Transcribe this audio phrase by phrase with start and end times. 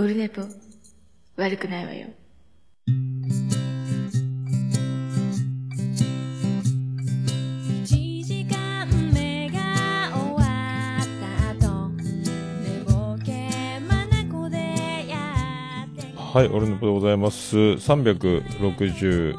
[0.00, 0.40] オルネポ、
[1.36, 2.06] 悪くないわよ。
[16.32, 17.58] はい、俺のでございます。
[17.58, 19.34] 365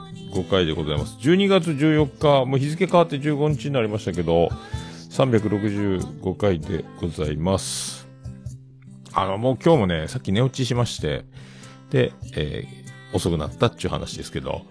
[0.48, 1.18] 回でございます。
[1.22, 4.50] 12月14日、もう日付変わって15日になりましたけど、
[5.10, 8.01] 365回でございます。
[9.14, 11.26] あの、もう今日もね、さっき寝落ちしまして、
[11.90, 12.82] で、えー
[13.14, 14.66] 遅くなったっていう話ですけど、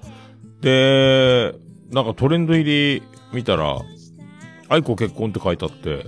[0.61, 1.55] で、
[1.91, 3.81] なんかトレンド入り見たら、
[4.69, 6.07] 愛子結婚って書いてあって、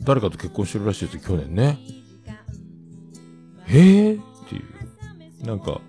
[0.00, 1.78] 誰かと結婚してるらしいですよ、去年ね。
[3.68, 4.62] えー、ってい
[5.42, 5.46] う。
[5.46, 5.80] なんか、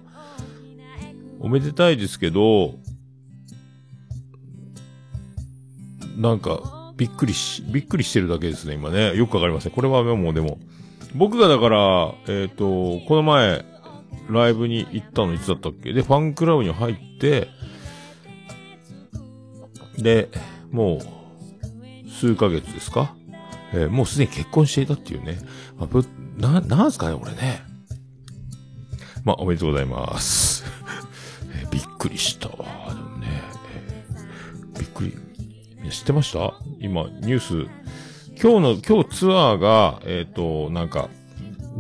[1.40, 2.76] おめでたいですけど、
[6.16, 9.16] なんか、びっくりし、びっくりしてるだけですね、今ね。
[9.16, 9.72] よくわかりません。
[9.72, 10.60] これはもうでも、
[11.14, 13.66] 僕がだから、えっ、と、この前、
[14.30, 15.94] ライブに行ったのいつだったっけ？
[15.94, 17.50] で、ファンクラブに入って、
[19.98, 20.30] で、
[20.72, 21.00] も
[22.06, 23.14] う、数ヶ月ですか？
[23.74, 25.38] えーもうすでに結婚していたっていうね。
[25.78, 26.06] まあ、ぶ
[26.38, 27.62] な、なんすかね、これね。
[29.24, 30.64] まあ、おめでとうございます。
[31.62, 32.66] えーびっくりしたわ。
[36.00, 36.54] 知ってました？
[36.80, 37.70] 今、ニュース、
[38.42, 41.10] 今日の、今日ツアーが、えっ、と、なんか、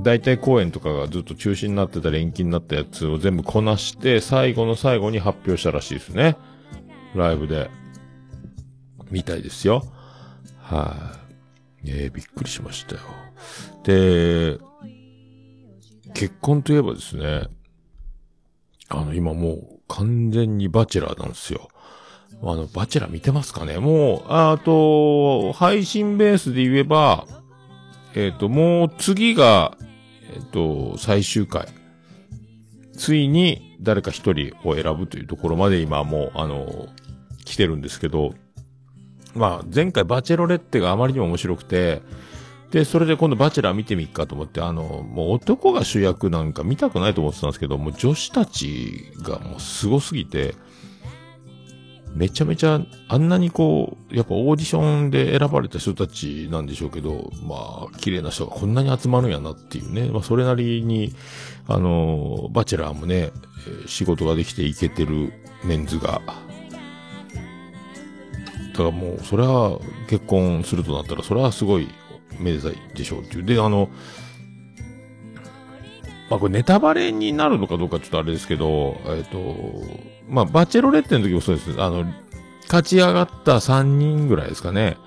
[0.03, 6.35] 大体公演とかがずっと中止になってた連期になったやつを全部こなして、最後の最後に発表したらしいですね。
[7.13, 7.69] ライブで。
[9.11, 9.83] みたいですよ。
[10.59, 11.17] は
[11.83, 13.01] い、えー、びっくりしましたよ。
[13.83, 14.57] で、
[16.13, 17.43] 結婚といえばですね、
[18.89, 21.69] あの、今もう完全にバチェラーなんですよ。
[22.41, 23.79] あの、バチェラ見てますかね？
[23.79, 27.25] もう、あと、配信ベースで言えば、
[28.13, 29.77] えっ、と、もう次が、
[30.33, 31.67] えっ、と、最終回。
[32.97, 36.87] ついに誰か一人を選ぶというところまで今もう、あの、
[37.43, 38.33] 来てるんですけど、
[39.33, 42.01] まあ、前回バチェロレッテがあまりにも面白くて、
[42.71, 50.55] で、それで今度バチェラー見てみっかと思って、あの、もう男が主役なんか見たくないと思ってたんですけど、もう女子たちがもうすごすぎて、
[52.15, 60.09] めちゃめちゃ、あんなにこう、やっぱオーディションで選ばれた人たちなんでしょうけど、まあ、綺麗な人がこんなに集まるんやなっていうね。
[60.09, 61.13] まあ、それなりに、
[61.67, 63.31] あの、バチェラーもね、
[63.85, 65.33] 仕事ができていけてる
[65.65, 66.21] メンズが、
[68.71, 71.89] だからもう、それは結婚するとなったら、それはすごい
[72.39, 73.43] めでたいでしょうっていう。
[73.43, 73.89] で、あの、
[76.29, 79.55] まあこれネタバレになるのかどうかちょっとあれですけど、えっ、と、
[80.27, 81.81] まあバチェロレッテの時もそうです。
[81.81, 82.05] あの、
[82.63, 84.97] 勝ち上がった3人ぐらいですかね。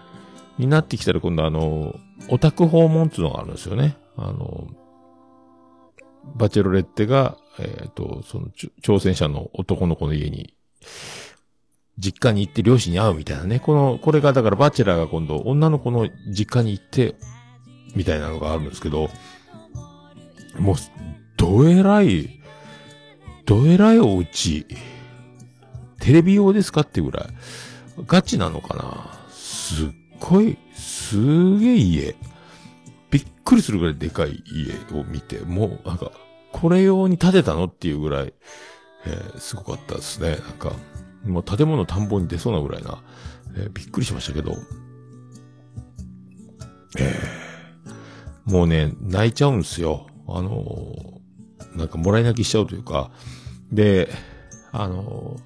[0.58, 1.94] になってきたら今度あの、
[2.28, 3.96] オタク訪問っていうのがあるんですよね。
[4.16, 4.68] あの、
[6.36, 8.48] バチェロレッテが、えっ、と、その、
[8.82, 10.54] 挑戦者の男の子の家に、
[11.98, 13.58] 実家に行って両親に会うみたいなね。
[13.58, 17.16] この、これがだからバチェラーが今度女の子の実家に行って、
[17.96, 19.10] みたいなのがあるんですけど、
[20.56, 20.76] もう、
[21.36, 22.40] どえらい、
[23.44, 24.66] どえらいお家、
[26.00, 27.26] テレビ用ですかってぐらい、
[28.06, 29.88] ガチなのかなすっ
[30.20, 32.16] ごい、すげえ家。
[33.10, 36.12] びっくりするぐらいでかい家を見て、もうなんか、
[36.52, 38.34] これ用に建てたのっていうぐらい、
[39.06, 40.30] えーすごかったですね。
[40.30, 40.72] なんか、
[41.24, 43.02] もう建物田んぼに出そうなぐらいな、
[43.56, 44.56] えーびっくりしましたけど、
[46.98, 50.07] えーもうね、泣いちゃうんすよ。
[50.28, 51.20] あの
[51.74, 53.10] なんかもらい泣きしちゃうというか、
[53.72, 54.08] で、
[54.72, 55.36] あの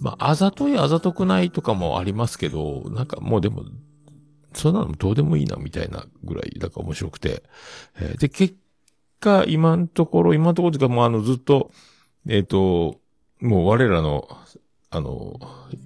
[0.00, 3.64] まあ、あざといあざとくないとかもありますけど、なんかもうでも、
[4.54, 7.42] そんなのどうでもいいなみたいなぐらい、だか面白くて。
[7.96, 8.56] えーで、結
[9.20, 11.70] 果、今のところ、今のところというかもうあのずっと、
[12.28, 13.00] えっ、と、
[13.40, 14.28] もう我らの、
[14.90, 15.40] あの、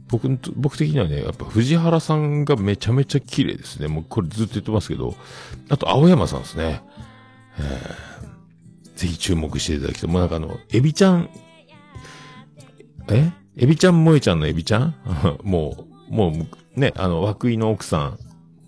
[0.08, 3.88] 僕、僕的にはね、やっぱ藤原さんがめちゃめちゃ綺麗ですね。
[3.88, 5.14] もうこれずっと言ってますけど、
[5.70, 6.82] あと青山さんですね。
[7.58, 8.07] えー
[8.98, 10.10] ぜひ注目していただきたい。
[10.10, 11.30] もうなんかあの、エビちゃん、
[13.10, 13.30] え？
[13.56, 14.94] エビちゃん萌えちゃんのエビちゃん？
[15.44, 16.32] もう、も
[16.76, 18.18] う、ね、あの、涌井の奥さん、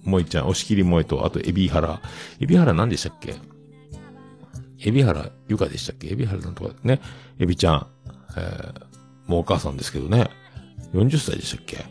[0.04, 2.00] 萌えちゃん、押切萌えと、あとエビ原。
[2.38, 3.34] エビ原何でしたっけ？
[4.82, 6.08] エビ原ゆかでしたっけ？
[6.08, 6.74] エビ原なんとか。
[6.84, 7.00] ね？
[7.40, 7.86] エビちゃん、
[8.36, 8.82] えー、
[9.26, 10.30] もうお母さんですけどね。
[10.94, 11.84] 40歳でしたっけ？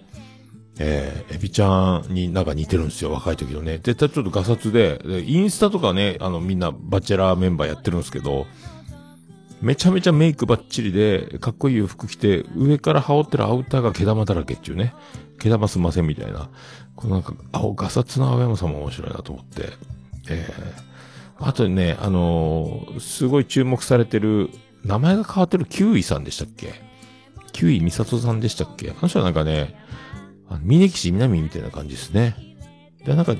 [0.79, 3.79] えー、エビちゃんになんか似てるんですよ、若い時のね。
[3.83, 8.47] 絶対ちょっとガサツで、インスタとかね、あのみんなバチェラーメンバーやってるんですけど、
[9.61, 14.93] めちゃめちゃメイクバッチリで、かっこいい服着て、上から羽織ってるアウターが毛玉だらけっていうね。
[15.39, 16.49] 毛玉すんませんみたいな。
[16.95, 19.69] このなんか、青ガサツな青山さんも面白いなと思って。
[20.29, 20.89] えー
[21.41, 24.49] あとね、あのーすごい注目されてる、
[24.83, 26.73] 名前が変わってるキウイさんでしたっけ？
[27.53, 28.89] キウイミサトさんでしたっけ？
[28.91, 29.73] あの人はなんかね、
[30.49, 32.35] あの峯岸みなみみたいな感じですね。
[33.05, 33.35] で、なんか、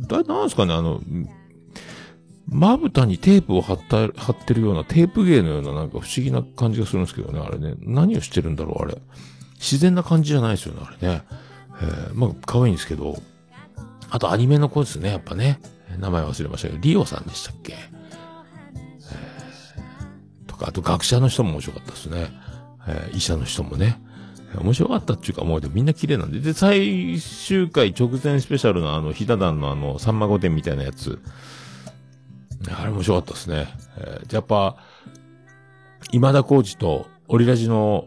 [0.00, 1.00] だ、なんすかね、あの、
[2.46, 7.74] まぶたにテープを貼った、貼ってるような、テープ芸のようななんか不思議な感じがするんですけどね、あれね。
[7.80, 8.96] 何をしてるんだろう、あれ。
[9.54, 11.22] 自然な感じじゃないですよね、あれね。
[11.80, 13.16] えー、まあ、可愛いんですけど。
[14.10, 15.60] あとアニメの子ですね、やっぱね。
[15.98, 22.30] 名前忘れましたけど、リオさんでしたっけ、えーとか、あと学者の人も面白かったですね。
[22.86, 24.01] えー医者の人もね。
[24.60, 26.40] 面白かったっていうか、もうでもみんな綺麗なんで。
[26.40, 31.20] で、最終回直前スペシャルのあの、ひだ団のあの、さんま御殿みたいなやつ。
[32.70, 33.68] あれ面白かったですね。
[33.98, 34.76] えー、じゃやっぱ、
[36.12, 38.06] 今田耕司と、オリラジの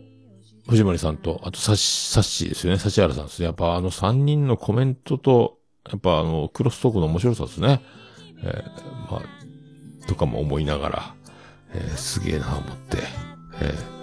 [0.68, 2.80] 藤森さんと、あとサッ、サッシーですよね。
[2.84, 3.46] 指原さんですね。
[3.46, 5.58] やっぱあの三人のコメントと、
[5.90, 7.82] やっぱあの、クロストークの面白さですね。
[8.44, 11.16] えーまあ、とかも思いながら、
[11.74, 12.98] えーすげえな、思って、
[13.62, 13.96] えー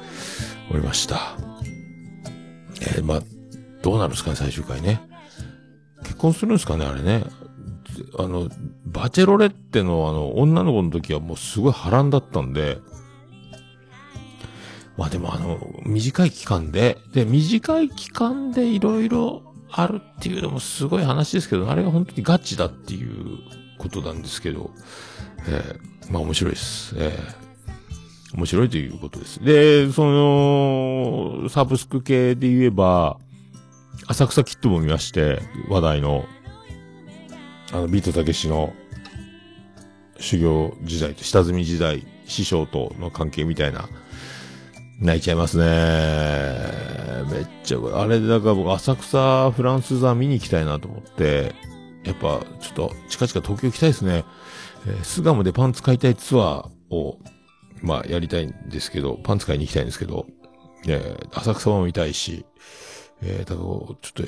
[0.71, 1.52] おりました。
[2.83, 3.23] えーまあ、
[3.83, 5.01] どうなるんですかね、最終回ね。
[6.03, 7.25] 結婚するんですかね、あれね。
[8.19, 8.49] あの、
[8.85, 12.79] バチェロレッテのあの、女の子の時はもうすごい波乱だったんで、
[14.97, 23.39] まあでもあの、短い期間で、で、短い期間でいろいろあるっていうのもすごい話ですけど、あれが本当にガチだっていう
[23.79, 24.71] ことなんですけど、
[25.49, 26.95] えーまあ面白いです。
[26.99, 27.52] えー
[28.35, 29.45] 面白いということです。
[29.45, 33.19] で、その、サブスク系で言えば、
[34.07, 36.25] 浅草キッドも見まして、話題の、
[37.73, 38.73] あの、ビートたけしの
[40.19, 43.89] 修行時代と下積み時代、師匠との関係みたいな、
[45.01, 45.65] 泣いちゃいますね。
[47.31, 51.55] めっちゃ、あれだから僕浅草フランス座見に行きたいなと思って、
[52.05, 54.25] やっぱちょっと近々東京行きたいですね。
[54.87, 57.19] えー巣鴨でパンツ買いたいツアーを、
[57.83, 60.27] まあやりたいんですけど、パンツ買いに行きたいんですけど、
[60.87, 62.47] えー浅草も見たいし、
[63.23, 64.25] えー、だからちょっと、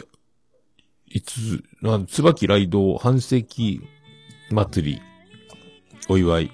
[1.06, 3.80] いつ、まあ、椿雷道半世紀
[4.50, 5.02] 祭り、
[6.08, 6.52] お祝い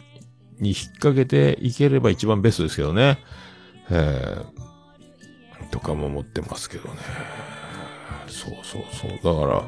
[0.59, 3.19] に引っ掛けていければ一番ベストですけどね。
[3.91, 6.97] えー、とかも思ってますけどね。
[8.29, 9.11] そうそうそう。
[9.11, 9.65] だから、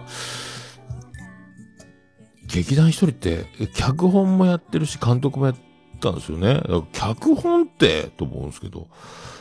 [2.46, 5.71] 劇団一人って、脚本もやってるし、監督もやって
[6.02, 6.60] たんですよね。
[6.92, 8.88] 脚本って、と思うんですけど、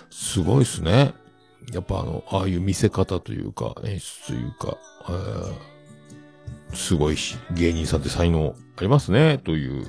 [0.10, 1.14] すごいですね。
[1.74, 4.78] やっぱあの、ああいう見せ方というか、演出というか、
[5.10, 5.72] えー
[6.74, 9.88] すごいし、芸人さんって才能ありますね、という、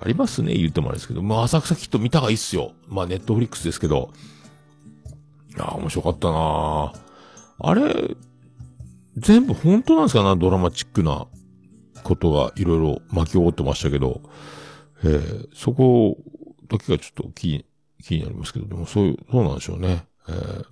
[0.00, 2.72] ありますね、言ってもあれですけど、まあ、浅草きっと見た方がいいっすよ。
[2.88, 4.10] まあ、ネットフリックスですけど。
[5.56, 6.92] いやー、面白かったな
[7.58, 8.16] あれ、
[9.16, 11.26] 全部本当なんですかな、ドラマチックな
[12.02, 14.20] ことがいろいろ巻き起こってましたけど、
[15.04, 16.18] えー、そこ
[16.68, 17.64] だけがちょっと気に、
[18.02, 20.06] 気になりますけど、でもそういう、そうなんでしょうね。
[20.28, 20.64] えー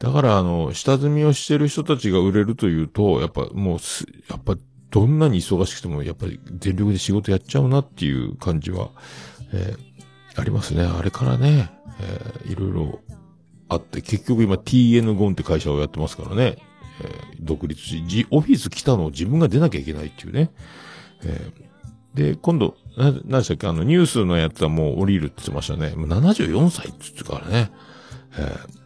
[0.00, 4.56] だから、あの、下積みをしてる人たちが売れるというと、やっぱもうす、やっぱ
[4.88, 8.90] どんなに忙しくても、やっぱり全力で仕事やっちゃうなっていう感じは、
[9.52, 9.90] えー
[10.36, 10.84] ありますね。
[10.84, 11.70] あれからね、
[12.00, 13.00] えーいろいろ
[13.68, 16.56] あって、結局今 TN ゴンって会社をやってますからね、
[17.02, 20.50] え独立し、オフィス来たのを自分が出なきゃいけないっていうね。
[21.24, 21.69] えー
[22.14, 23.66] で、今度、な、なんでしたっけ？
[23.66, 25.94] あの、ニュースのやつはもう降りるって言ってましたね。
[25.96, 27.70] もう74歳って言ってからね。
[28.38, 28.80] えー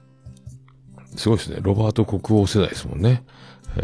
[1.17, 1.59] すごいですね。
[1.63, 3.25] ロバート国王世代ですもんね。
[3.77, 3.81] え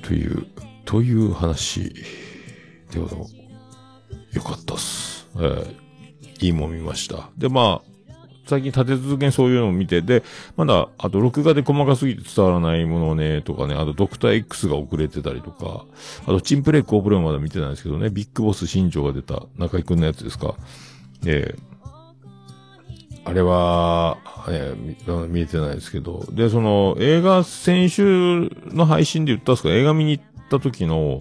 [0.00, 0.46] ーという、
[0.84, 1.94] という話
[2.90, 3.06] で、よ
[4.42, 5.28] かったっす。
[5.36, 5.74] えー
[6.40, 7.30] いいもん見ました。
[7.36, 7.88] で、まあ、
[8.48, 10.22] 最近立て続けにそういうのを見て、で、
[10.56, 15.84] まだ、あと録画で細かすぎて伝わらないものね、とかね、あとドクター X が遅れてたりとか、
[16.22, 20.54] あとチンプレイコープレイはまだ見てないんですけどね、ビッグボス新庄が出た中井くんのやつですか。
[21.26, 21.68] えー
[23.24, 24.16] あれは、
[24.48, 26.24] えー見えてないですけど。
[26.32, 29.68] で、その、映画先週の配信で言ったんですか？
[29.68, 31.20] 映画見に行った時の、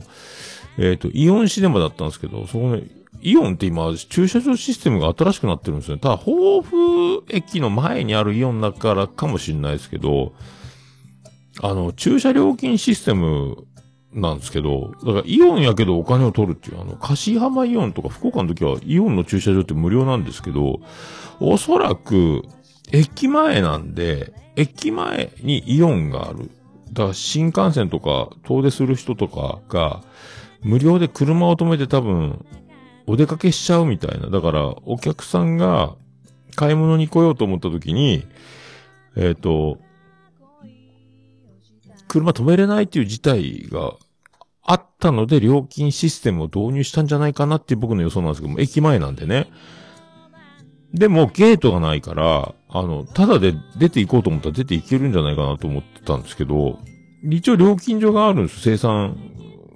[0.77, 2.83] えっ、と、イオンシネマだったんですけど、そこね、
[3.29, 6.01] イオンって今、駐車場システムが新しくなってるんですよね。
[6.01, 10.33] ただ、豊富駅の前にあるイオンだからかもしれないですけど、
[11.61, 13.65] あの、駐車料金システム
[14.13, 20.79] なんですけど、だからイオンやけどお金を取るっていう、あの、柏浜イオンとか福岡の時はイオンの駐車場って無料なんですけど、
[21.41, 22.43] おそらく、
[22.93, 26.49] 駅前なんで、駅前にイオンがある。
[26.93, 30.01] だから新幹線とか遠出する人とかが、
[30.63, 32.45] 無料で車を止めて多分、
[33.07, 34.29] お出かけしちゃうみたいな。
[34.29, 35.95] だから、お客さんが
[36.55, 38.25] 買い物に来ようと思った時に、
[39.15, 39.79] えっ、と、
[42.07, 43.93] 車止めれないっていう事態が
[44.63, 49.49] あっったので料金システムを導入したんじゃないかなっていう僕の予想なんですけども、駅前なんでね。
[50.93, 56.79] でも、ゲートがないから、あの、ただで出て行こうと思ったら出て行けるんじゃないかなと思ってたんですけど、
[57.29, 59.17] 一応料金所があるんです生産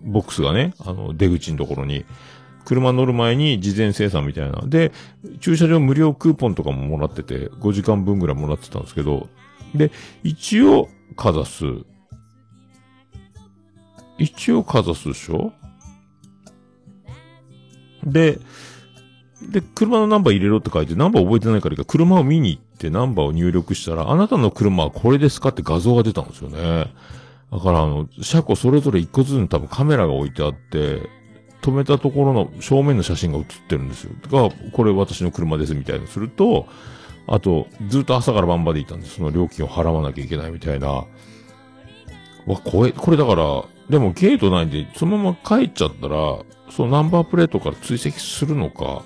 [0.04, 2.06] ボックスがね、あの、出口のところに。
[2.66, 4.62] 車乗る前に事前生産みたいな。
[4.66, 4.92] で、
[5.40, 9.28] 駐車場無料クーポンとかももらってて、5時間分ぐらいもらってたんですけど、
[9.76, 9.92] で、
[10.24, 11.66] 一応、かざす。
[14.18, 15.54] 一応かざすでしょ？
[18.04, 18.40] で、
[19.42, 26.94] で、車のナンバー入れろって書いて、ナンバー覚えてないからいいか、車を見に行ってナンバーを入力したら、あなたの車はこれですかって画像が出たんですよね。
[27.52, 31.02] だから、あの、車庫それぞれ一個ずつに多分カメラが置いてあって、
[31.62, 34.12] 止めたところの正面の写真が写ってるんですよ。
[34.30, 36.68] が、これ私の車ですみたいなすると、
[37.28, 40.88] あと、ずっと朝から晩までいたんで、その料金を払わなきゃいけないみたいな。
[40.88, 41.06] わ、
[42.64, 46.40] これ、これだから、でもゲートないんで、そのまま帰っちゃったら、
[46.70, 49.04] そのナンバープレートから追跡するのか、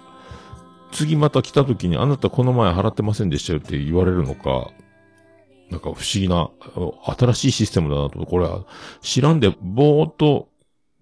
[0.91, 4.71] 次また来た時にあなたこの前払ってませんでしたよって言われるのか、
[5.69, 6.49] なんか不思議な、
[7.17, 8.65] 新しいシステムだなと、これは
[9.01, 10.47] 知らんでぼーっと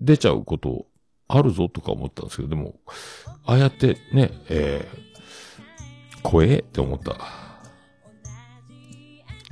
[0.02, 0.88] 出ちゃうこと
[1.28, 2.76] あるぞとか思ったんですけど、でも、
[3.46, 7.16] ああやってね、えー、怖えって思った。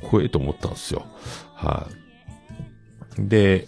[0.09, 1.05] 怖えと思ったんですよ。
[1.55, 1.87] は
[3.17, 3.67] い、で、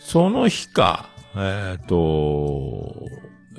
[0.00, 2.94] その日か、えっ、と、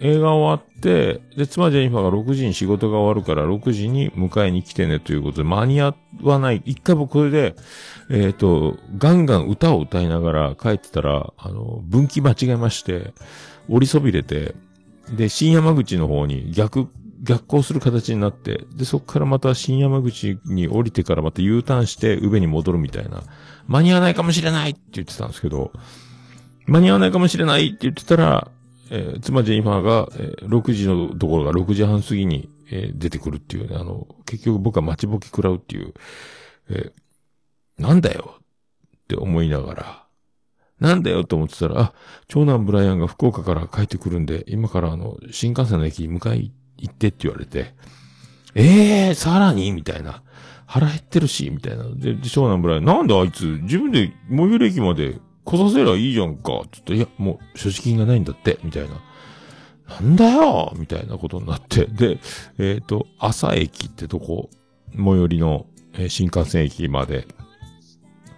[0.01, 6.61] 映画終わって、で、妻ジェニファーが6時に仕事が終わるから6時に迎えに来てねということで間に合わない。
[6.65, 7.55] 一回僕これで、
[8.09, 13.13] えっ、と、ガンガン歌を歌いながら帰ってたら、あの、分岐間違えまして、
[13.69, 14.55] 降りそびれて、
[15.15, 16.87] で、新山口の方に逆、
[17.21, 23.23] 逆行する形になって、で、そこからまた新山口に降りてからまた U ターンして、宇部に戻るみたいな。
[23.67, 25.71] 間に合わないかもしれないって言ってたんですけど、
[26.67, 28.51] 間に合わないかもしれないって言ってたら、
[28.91, 35.93] えー妻ジェニファーが、えー6時のところが6時半過ぎに、えー出てくるっていうね、あの、結局僕は待ちぼき食らうっていう、
[36.69, 38.41] えーなんだよっ
[39.07, 40.03] て思いながら、
[40.79, 41.93] なんだよと思ってたら、あ、
[42.27, 47.73] 長男ブライアンが福岡から帰ってくるんで、今からあの、新幹線の駅に迎え行ってって言われて、
[48.55, 50.23] ええー、さらにみたいな。
[50.69, 51.83] 腹減ってるし、みたいな。
[51.95, 56.61] で、長男ブライアン、なんであいつ、自分で最寄り駅まで来させりゃいいじゃんか。
[56.71, 59.01] つって、いや、もう、所持金がないんだって、みたいな。
[59.99, 61.85] なんだよみたいなことになって。
[61.85, 62.19] で、
[62.59, 64.51] えっ、と、朝駅ってとこ、
[64.95, 67.27] 最寄りの、えー新幹線駅まで、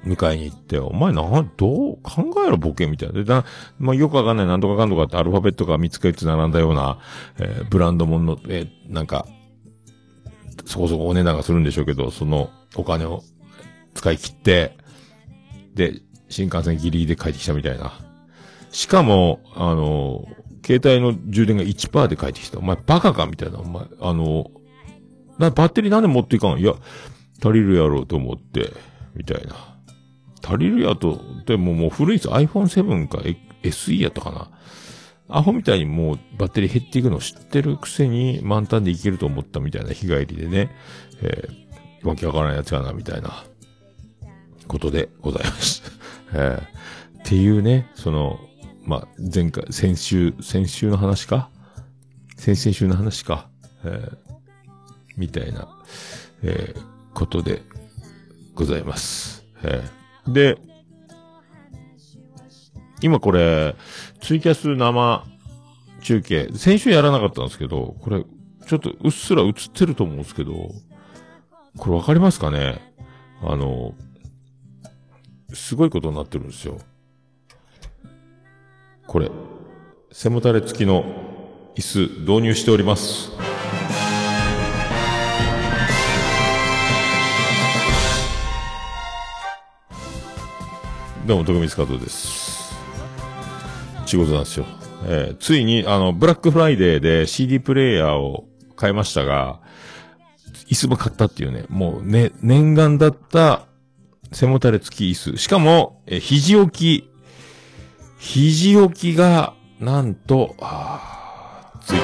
[0.06, 1.22] 迎えに行って、お前な、
[1.58, 3.24] どう考えろボケみたいな。
[3.24, 3.46] で、な、
[3.78, 7.00] まあ、よくわかんないなんとかかんとかってアルファベットが3つか4つ並んだような、
[7.40, 9.28] えーブランドものの、えーなんか、
[10.66, 13.24] そこそこお値段がするんでしょうけど、そのお金を
[13.94, 14.78] 使い切って、
[15.76, 17.94] で、新幹線ギリギリで帰ってきたみたいな。
[18.72, 20.26] しかも、あの、
[20.66, 22.60] 携帯の充電が1%で帰ってきた。
[22.60, 23.60] お前バカかみたいな。
[23.60, 24.50] お前、あの、
[25.38, 26.74] な、バッテリーなんで持っていかんいや、
[27.44, 28.72] 足りるやろうと思って、
[29.16, 29.71] みたいな。
[30.44, 32.30] 足りるやと、でももう古いです。
[32.30, 33.20] iPhone7 か、
[33.64, 34.50] SE やったかな。
[35.34, 40.76] アホみたいにもうバッテリー減っていくの知ってるくせに満タンでいけると思ったみたいな日帰りでね、
[41.22, 43.46] えー、わけわからないやつやな、みたいな、
[44.68, 45.84] ことでございます。
[46.34, 48.40] えー、っていうね、その、
[48.84, 51.50] まあ、前回、先週、先週の話か？
[52.38, 53.50] 先々週の話か？
[53.84, 54.18] えー、
[55.18, 55.68] みたいな、
[56.44, 56.84] えー、
[57.14, 57.64] ことで
[58.54, 59.46] ございます。
[59.64, 60.58] えー、で、
[63.02, 63.76] 今これ、
[64.22, 65.26] ツイキャス生
[66.02, 68.24] 中継、先週やらなかったんですけど、これ、
[68.68, 70.72] ちょっとうっすら映ってると思うんですけど、
[71.78, 72.80] これわかりますかね？
[73.42, 73.94] あの、
[75.54, 76.78] すごいことになってるんですよ。
[79.08, 79.32] これ、
[80.12, 81.04] 背もたれ付きの
[81.76, 83.32] 椅子導入しております。
[91.26, 92.74] どうも、徳光加藤です。
[94.08, 94.66] ちゅうことなんですよ。
[95.06, 99.60] えーついに、あの、ブラックフライデーで CD プレイヤーを買いましたが、
[100.68, 103.68] 椅子も買ったっていうね、もうね、念願だった
[104.32, 105.38] 背もたれ付き椅子。
[105.38, 107.10] しかも、えー肘置き、
[108.18, 112.04] 肘置きが、なんと、あついてる。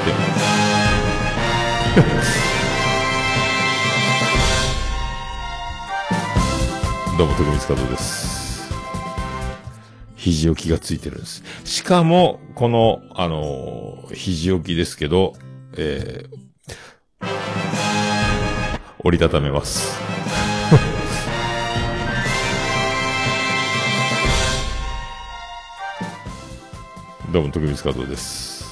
[7.18, 8.47] どうも、徳光加藤です。
[10.32, 11.44] 肘置きがついてるんです。
[11.64, 15.34] しかも、この、あのー肘置きですけど、
[15.76, 17.28] えー、
[19.00, 19.98] 折りたためます。
[27.32, 28.66] どうも、徳光加藤です。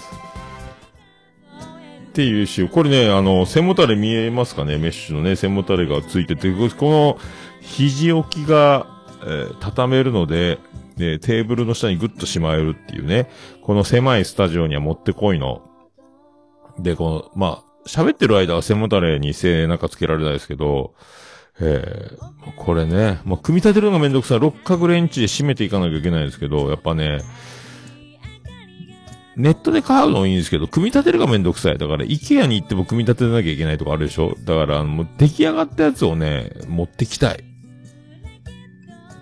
[2.10, 4.78] っていうし、これね、あの、背もたれ見えますかね？
[4.78, 7.18] メッシュのね、背もたれがついてて、この、
[7.62, 8.88] 肘置きが、
[9.24, 10.60] えー畳めるので、
[10.98, 13.30] で、テーブルの下にグッとしまえるっていうね、
[13.62, 15.62] この狭いスタジオにはもってこいの。
[16.80, 20.96] で、この、まあ、喋ってる間は背もたれに背なんかつけられないですけど、
[21.60, 24.40] えー、これね、まあ、組み立てるのがめんどくさい。
[24.40, 27.22] 六角レンチで締めていかなきゃいけないんですけど、やっぱね、
[29.38, 31.78] ネットで買うのもいいんですけど、組み立てるがめんどくさい。
[31.78, 37.44] だから、イケアに行っても組み立てなきゃいけないとかあるでしょだから、もう出来上がったやつをね、持ってきたい。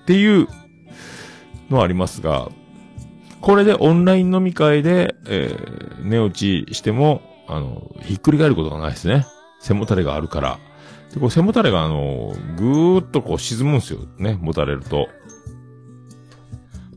[0.03, 0.47] っていう
[1.69, 2.49] のありますが、
[3.41, 9.25] これでオンライン飲み会で、えー、寝落ちしても、あの、ひっくり返ることがないですね。
[9.59, 10.59] 背もたれがあるから。
[11.13, 13.99] で、こう背もたれがあの、ぐーっとこう沈むんですよ。
[14.17, 15.09] ね、もたれると。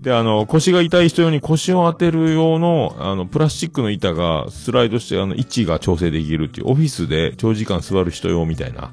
[0.01, 8.93] で、あの、腰が痛い人用に腰を当てる用の、あの、プラスチックの板がスライドして、あの、位置が調整できるっていう、オフィスで長時間座る人用みたいな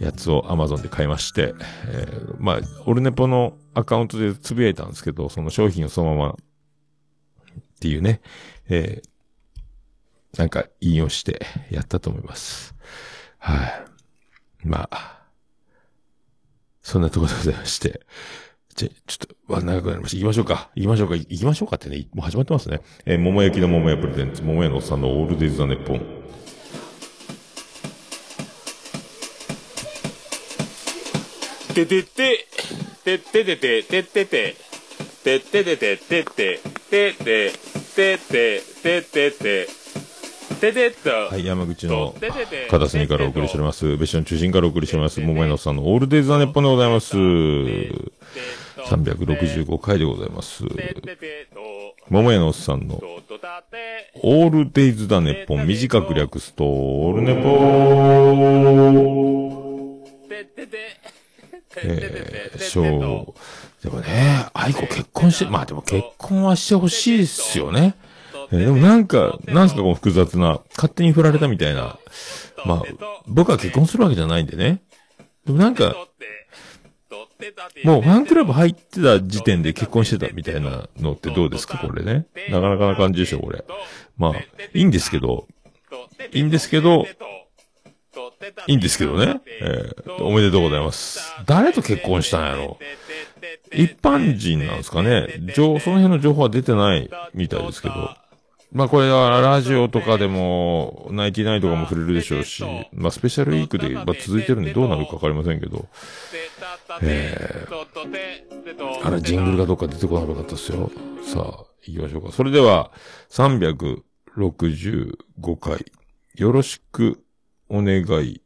[0.00, 1.54] やつを Amazon で買いまして、
[1.86, 6.34] えーまあ、オルネポのアカウントでつぶやいたんですけど、その商品をそのまま、っ
[7.80, 8.20] ていうね、
[8.68, 9.12] えー
[10.36, 12.74] なんか引用してやったと思います。
[13.38, 13.84] はい。
[14.64, 15.20] まあ、
[16.80, 18.00] そんなところでございまして。
[18.74, 20.16] じゃ、ちょっと、わ、長くなりました。
[20.16, 20.70] 行きましょうか。
[20.74, 21.16] 行きましょうか。
[21.16, 22.80] 行きましょうかってね、もう始まってますね。
[23.04, 26.00] えー桃焼きの桃屋プレゼンツ、桃屋のおっさんのオールデイズ・ザ・ネッポン。
[31.72, 32.46] ててて、
[33.02, 34.54] てててて、ててて、
[35.24, 36.60] てててて、てて、
[36.90, 37.50] てて、
[37.94, 39.66] てて、ててて、
[40.60, 41.10] ててと。
[41.10, 42.14] はい、山口の
[42.70, 43.96] 片隅からお送りしております。
[43.96, 45.18] 別所の中心からお送りしております。
[45.20, 47.16] 桃屋のさんのオールデイズ・ザ・ネッポンでございます。
[47.16, 50.64] 365回でございます。
[52.10, 57.48] 桃屋のおっさんのオールデイズ・ザ・ネッポン短く略すと、オールネポ
[61.76, 63.84] えー、そう。
[63.84, 67.94] でもね、愛子結婚して、まあでも結婚はしてほしいですよね。
[67.98, 68.12] えー
[68.52, 71.98] でもなんか、なんすかこの複雑な、勝手に振られたみたいな。
[72.66, 72.82] まあ、
[73.26, 74.82] 僕は結婚するわけじゃないんでね。
[75.46, 75.96] でもなんか、
[77.84, 82.26] もうファンクラブ入ってた時点で結婚してたみたいなのってどうですかこれね。
[82.50, 83.64] なかなかな感じでしょこれ。
[84.16, 84.32] まあ、
[84.74, 85.46] いいんですけど、
[86.32, 87.06] いいんですけど、
[88.66, 89.40] いいんですけどね。
[89.60, 91.20] えー、おめでとうございます。
[91.46, 92.78] 誰と結婚したんやろ？
[93.72, 98.16] 一般人なんですかね情、その辺の情報は出てないみたいですけど。
[98.72, 105.86] まあこれはラジオとかでも、ナイティナイとかも触れるでしょうし、まあスペシャルウィークで、ま、続いてるんでどうなるかわかりませんけど、
[107.02, 110.90] えー、あれジングルがどっか出てこなかったですよ。
[111.22, 111.42] さあ、
[111.82, 112.32] 行きましょうか。
[112.32, 112.90] それでは、
[113.28, 115.84] 365回、
[116.34, 117.22] よろしく
[117.74, 118.38] お願い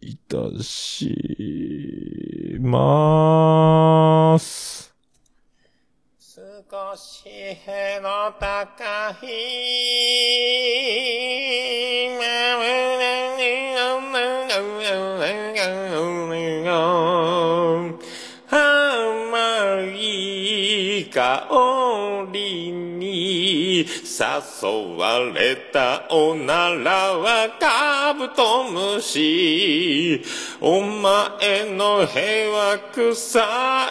[0.00, 4.94] いたしまーす。
[6.16, 9.30] 少しへの高い
[18.48, 22.69] 甘い香り
[23.80, 30.22] 誘われたおならはカブトムシ。
[30.60, 33.40] お前の屁は臭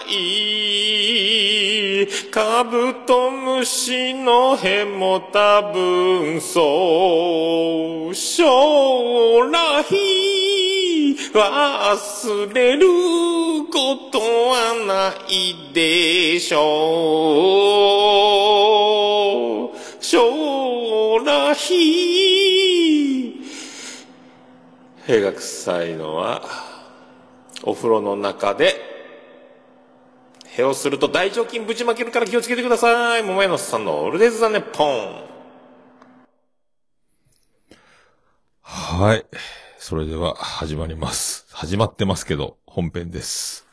[0.10, 2.08] い。
[2.32, 8.16] カブトムシの屁も多分そう。
[8.16, 9.86] 将来
[11.34, 12.88] 忘れる
[13.72, 16.60] ことはないでしょ
[18.96, 18.99] う。
[20.12, 21.56] 将来
[25.06, 26.42] 屁が臭いのは
[27.62, 28.74] お風呂の中で
[30.46, 35.26] 屁をすると大腸菌ぶちまけるから気をつけてください桃屋のおっさんのオルデズ・ザ・ネポン
[38.64, 39.24] はい。
[39.78, 41.46] それでは始まります。
[41.52, 43.68] 始まってますけど、本編です。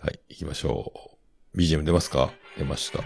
[0.00, 0.90] はい、行きましょ
[1.54, 1.58] う。
[1.58, 2.32] BGM 出ますか？
[2.56, 3.00] 出ました。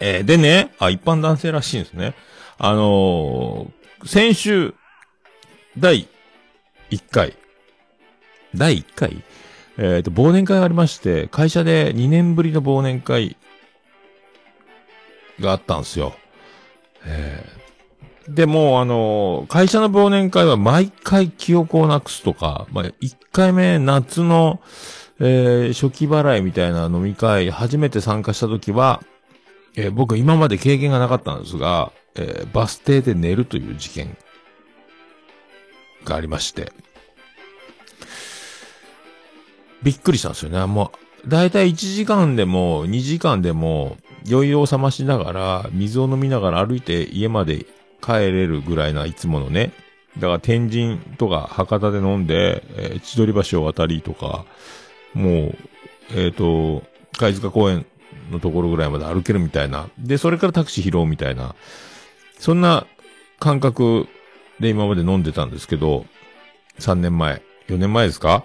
[0.00, 2.14] えーでね、あ、一般男性らしいんですね。
[2.58, 4.74] あのー先週、
[5.78, 6.08] 第
[6.90, 7.34] 1回、
[8.54, 9.22] 第1回？
[9.78, 13.36] えっ、と、忘年会がありまして、会社で2年ぶりの忘年会
[15.40, 16.14] があったんですよ。
[17.06, 17.64] えー
[18.28, 24.60] でも、あの、会社の忘年会は毎回記憶をなくすとか、まあ、1回目夏の、
[25.20, 29.02] えー初期払いみたいな飲み会、初めて参加した時は、
[29.76, 34.16] えー僕今まで経験がなかったんですが、えーバス停で寝るという事件
[36.04, 36.72] がありまして、
[39.82, 40.64] びっくりしたんですよね。
[40.66, 40.92] も
[41.24, 43.96] う、だいたい1時間でも2時間でも
[44.30, 47.66] 余裕を覚ましながら、水を飲みながら歩いて家まで
[48.02, 49.72] 帰れるぐらいないつものね。
[50.18, 54.44] だから天神とか博多で飲んで、えー千鳥橋を渡りとか、
[55.14, 55.58] もう、
[56.14, 56.82] えっ、と、
[57.18, 57.86] 貝塚公園
[58.34, 59.88] のところぐらいまで歩けるみたいな。
[59.98, 61.54] で、それからタクシー拾うみたいな。
[62.38, 62.86] そんな
[63.40, 64.06] 感覚
[64.60, 66.04] で今まで飲んでたんですけど、
[66.78, 68.44] 3年前、4年前ですか？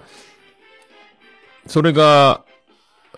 [1.67, 2.43] それが、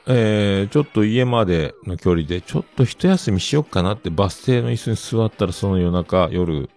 [0.07, 6.69] えー、ちょっと家までの距離で、ちょっと一休みしよっかなってバス停の椅子に座ったらその夜中、夜、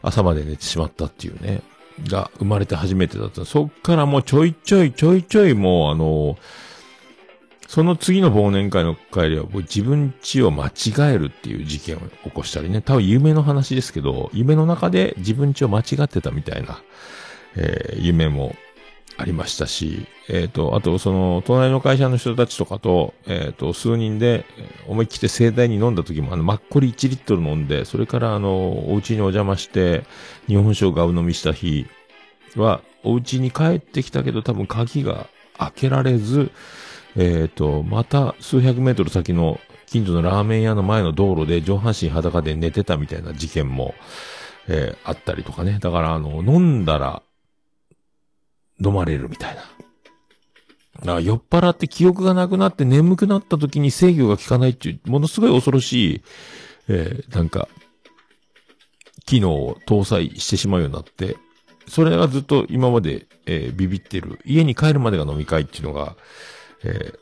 [0.00, 1.62] 朝まで寝てしまったっていうね、
[2.08, 3.44] が生まれて初めてだった。
[3.44, 6.38] そっからもうちょいちょいちょいちょいもうあの
[7.72, 16.82] その次の忘年会の帰りは、自分家を間違えるっていう事件を起こしたりね、多分夢の話ですけど、夢の中で自分家を間違ってたみたいな、
[17.56, 18.54] えー夢も
[19.16, 24.44] ありましたし、えっ、と、あとその、隣の会社の人たちとかと、えっ、と、数人で、
[24.86, 30.04] 思い切って盛大に飲んだ時も、あの、マッコリ1リットル飲んで、それからあの、お家にお邪魔して、
[30.46, 31.86] 日本酒をガブ飲みした日
[32.54, 36.50] は、お家に帰ってきたけど、多分鍵が開けられず、
[37.16, 43.94] えっ、と、また数百メートル先の近所のラーメン屋の前の道路で上半身裸で寝てたみたいな事件も、
[44.68, 45.78] えーあったりとかね。
[45.80, 47.22] だからあの、飲んだら、
[48.82, 49.60] 飲まれるみたいな。
[49.60, 49.66] だ
[51.06, 56.22] から酔っ払って記憶がなくなって眠くなった時に制御が効かないっていう、ものすごい恐ろしい、
[56.88, 57.68] えーなんか、
[59.26, 61.36] 機能を搭載してしまうようになって、
[61.86, 64.38] それがずっと今まで、えービビってる。
[64.46, 66.16] 家に帰るまでが飲み会っていうのが、
[66.84, 67.18] えー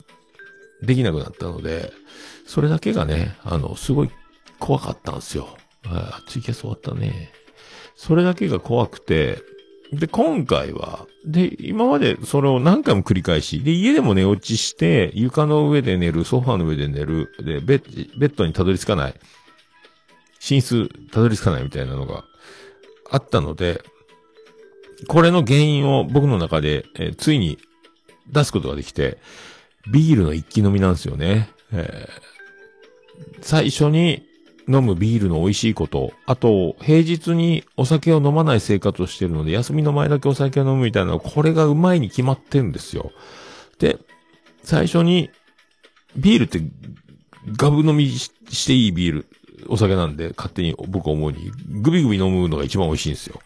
[0.83, 1.93] できなくなったので、
[2.47, 4.11] それだけがね、あの、すごい
[4.59, 5.49] 怖かったんですよ。
[5.85, 7.33] あーツイキャス終わったね。
[7.97, 9.43] それだけが怖くて、
[9.93, 19.15] で、今回は、で、今までそれを何回も繰り返し、で、家でも寝落ちして、床の上で寝る、ソファーの上で寝る、で、ベッ、ベッドにたどり着かない、
[20.49, 22.25] 寝室たどり着かないみたいなのが
[23.11, 23.83] あったので、
[25.09, 27.59] これの原因を僕の中で、えーついに
[28.29, 29.19] 出すことができて、
[29.89, 31.51] ビールの一気飲みなんですよね。
[31.73, 32.31] えー
[33.43, 34.27] 最初に
[34.69, 43.11] 飲むビールの美味しいこと、あと、平日にお酒を飲まない生活をしてるので、休みの前だけお酒を飲むみたいな、これがうまいに決まってるんですよ。
[43.79, 43.99] で、
[44.63, 45.31] 最初に、
[46.17, 46.61] ビールって、
[47.57, 49.27] ガブ飲みしていいビール、
[49.67, 51.51] お酒なんで、勝手に僕思うに、
[51.83, 53.41] グビグビ飲むのが一番美味しいんですよ。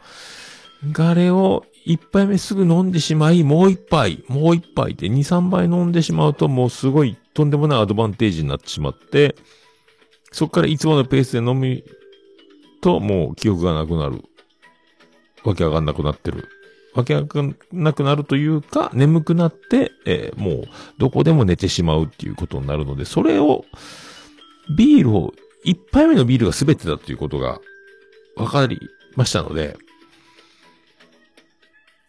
[0.98, 9.36] あれを一杯目すぐ飲んでしまい、もう一杯、もう一杯って二、三杯飲んでしまうともうすごいとんでもないアドバンテージになってしまって、
[10.32, 11.84] そこからいつものペースで飲み、
[12.80, 14.22] ともう記憶がなくなる。
[15.44, 16.48] わけわかんなくなってる。
[16.94, 20.64] わけわかんなくなるというか、眠くなって、えーもう
[20.98, 23.64] どこでも寝てしまうっていうことになるので、それを、
[24.76, 27.60] ビールを、一杯目のビールが全てだということが
[28.36, 28.80] わかり
[29.16, 29.76] ましたので、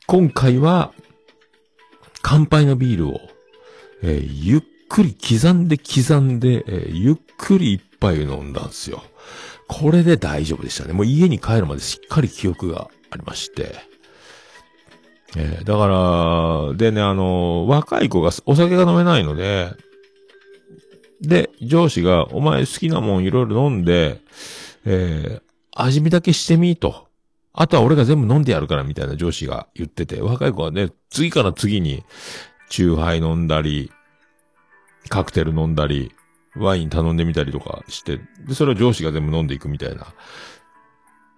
[0.07, 0.93] 今回は、
[2.21, 3.19] 乾杯のビールを、
[4.03, 9.03] えーゆっくり刻んで刻んで、えーゆっくり一杯飲んだんですよ。
[9.67, 10.93] これで大丈夫でしたね。
[10.93, 13.75] もう家に帰るまでしっかり記憶がありまして。
[15.35, 15.87] えーだか
[16.69, 19.71] ら、でね、あの、若い子がお酒が飲めないので、
[21.19, 24.19] で、上司が、お前好きなもんいろいろ飲んで、
[24.85, 25.45] えー
[25.77, 27.04] 味見だけしてみーと。
[27.57, 32.03] あとは俺が全部飲んでやるからみたいな上司が言ってて、若い子はね、次から次に、
[32.69, 33.91] チューハイ飲んだり、
[35.07, 36.11] カクテル飲んだり、
[36.57, 40.07] ワイン頼んでみたりとかして、で、それを上司が全部飲んでいくみたいな。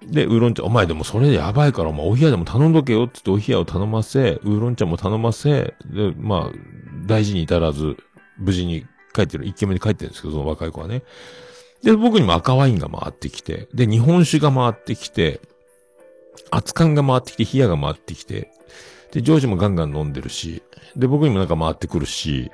[0.06, 6.58] で、ウーロン茶、お前でもそれやばいから、お前お冷やでも頼んどけよって言ってお冷やを頼ませ、ウーロン茶も頼ませ、で、まあ、
[7.06, 7.98] 大事に至らず、
[8.38, 11.04] 無事に帰ってる、一軒目に帰ってるんですけど、その若い子はね。
[11.84, 15.42] で、僕にも赤ワインが回ってきて、で、日本酒が回ってきて、
[16.52, 18.52] 熱燗が回ってきて、冷やが回ってきて、
[19.12, 20.64] で、ジョージもガンガン飲んでるし、
[20.96, 22.52] で、僕にもなんか回ってくるし、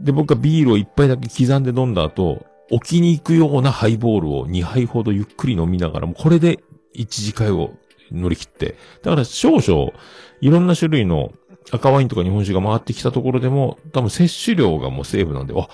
[0.00, 6.60] で、僕はビールを一杯だけ刻んで飲んだ後、置きに行くようなハイボールを2杯ほどゆっくり飲みながら、もうこれで
[6.92, 7.72] 一次会を
[8.12, 9.92] 乗り切って、だから少々、
[10.40, 11.32] いろんな種類の
[11.70, 15.68] 赤ワインとか日本酒が回ってきたところでも、多分摂取量がもうセーフなんで、あ、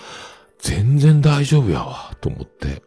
[0.59, 2.83] 全然大丈夫やわ、と思って、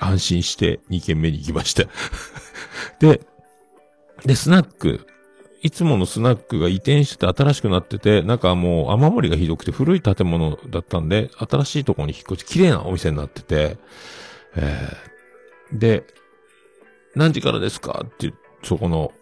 [0.00, 1.84] 安心して2軒目に行きました。
[3.00, 3.20] で、
[4.24, 5.06] で、スナック、
[5.62, 13.78] いつものスナックが移転してて新しくなってて、なんかもう雨漏りがひどくて古い建物だったんで、新しいところに引っ越し、綺麗なお店になってて、
[14.56, 16.04] えー、で、
[17.14, 19.12] 何時からですかって、そこの、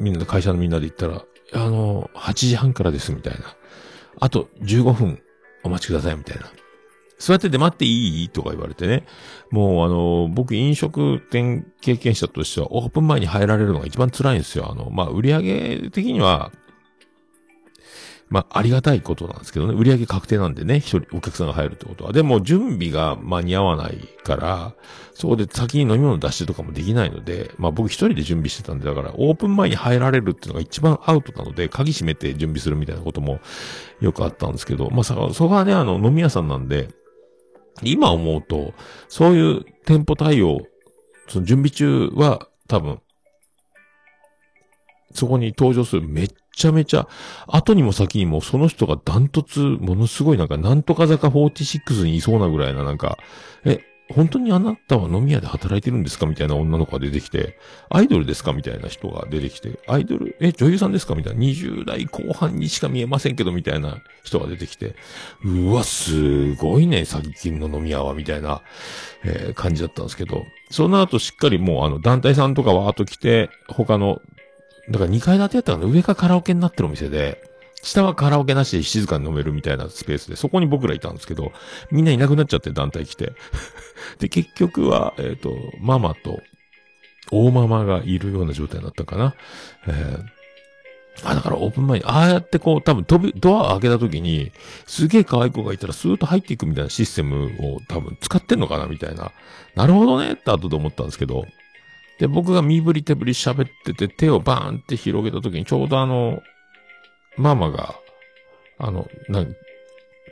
[0.00, 1.24] みんなで、会社のみんなで言ったら、
[1.54, 3.56] あの、8時半からです、みたいな。
[4.18, 5.22] あと15分
[5.62, 6.50] お待ちください、みたいな。
[7.24, 8.28] 座ってて待っていい？
[8.30, 9.04] とか言われてね。
[9.52, 14.68] もうあの、僕飲食店経験者としてはオープン前に入られるのが一番辛いんですよ。
[14.68, 16.50] あの、まあ、売上的には、
[18.28, 19.74] まあ、ありがたいことなんですけどね。
[19.74, 22.12] 売上確定なんでね、一人お客さんが入るってことは。
[22.12, 24.74] でも、準備が間に合わないから、
[25.12, 33.38] そこで先に飲み物出してとかもできないので、まあ僕一人で準備してたんで、だからオープン前に入られるっていうのが一番アウトなので、鍵閉めて準備するみたいなことも
[34.00, 36.88] よくあったんですけど、まあ、そこはね、あの、飲み屋さんなんで、
[37.82, 38.74] 今思うと、
[39.08, 40.60] そういう店舗対応、
[41.28, 43.00] その準備中は多分、
[45.14, 47.08] そこに登場するめっちゃめちゃ、
[47.46, 53.18] 後にも先にもその人がダントツ、ものすごいなんか、なんとか坂46にいそうなぐらいななんか、
[53.64, 53.80] え、
[54.12, 57.58] 本当にあなたは飲み屋で働いてるんですかみたいな女の子が出てきて、
[57.90, 64.94] アイドルですかみたいな人が出てきて、アイドル、え、女優さんですかみたいな、20代後半にしか見えませんけど、みたいな人が出てきて、
[65.44, 68.62] うわ、すごいね、最近の飲み屋は、みたいな、
[69.24, 74.20] えー感じだったんですけど、その後しっかりもうあの、団体さんとかわーっと来て、他の、
[74.90, 77.51] だから2階建てやったから上がカラオケになってるお店で、
[77.82, 81.52] 下はカラオケなしで静かに飲めるみたいなスペースで、そこに僕らいたんですけど、
[81.90, 83.32] みんないなくなっちゃって団体来て。
[84.18, 86.40] で、結局は、えっ、と、ママと、
[87.30, 89.34] 大ママがいるような状態だったかな。
[89.86, 90.42] えー
[91.24, 94.50] あ、だからオープン前に、ああやってこう、多分飛び、ドアを開けた時に、
[94.86, 99.30] すげえ可愛い子がいたらスーッと入っていくみたいなシステムを多分使ってんのかなみたいな。
[99.74, 101.44] なるほどねって後で思ったんですけど。
[102.18, 106.40] で、僕が身振り手振り喋ってて手をバーンって広げた時にちょうどあの、
[107.36, 107.94] ママが、
[108.78, 109.56] あの、なん、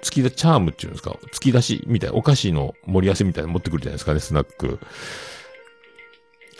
[0.02, 1.10] 突き出、チャームっていうんですか？
[1.32, 4.78] 突き出しみたいな、お菓子の盛り合わせみたいなの持ってくるじゃないですかね、スナック。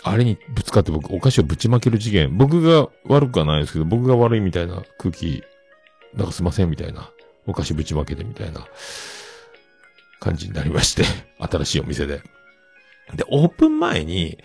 [0.03, 2.35] あれにぶつかって僕、お菓子をぶちまける事件。
[2.37, 5.43] 僕が悪くはないですけど、僕が悪いみたいな空気、
[6.13, 7.11] なんかすいませんみたいな。
[7.47, 8.67] お菓子ぶちまけてみたいな
[10.19, 11.03] 感じになりまして。
[11.39, 12.21] 新しいお店で。
[13.15, 14.37] で、オープン前に、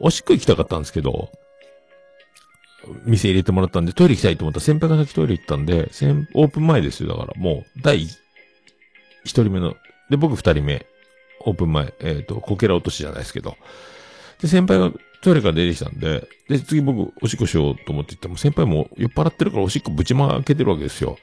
[0.00, 1.30] おしっこ行きたかったんですけど、
[3.04, 7.08] 店入れてもらったんで、トイレ行きたいと思ったら先輩が先トイレ行ったんで、先オープン前ですよ。
[7.10, 8.18] だからもう、第一
[9.24, 9.76] 人目の、
[10.10, 10.86] で、僕二人目、
[11.44, 13.56] オープン前、えっ、と、こけら落としじゃないですけど。
[14.40, 14.92] で、先輩が
[15.22, 21.16] トイレから出てきたんで、で、次僕、おしっこしようと思って言っても、先輩も酔っ払ってるからおしっこぶちまけてるわけですよ。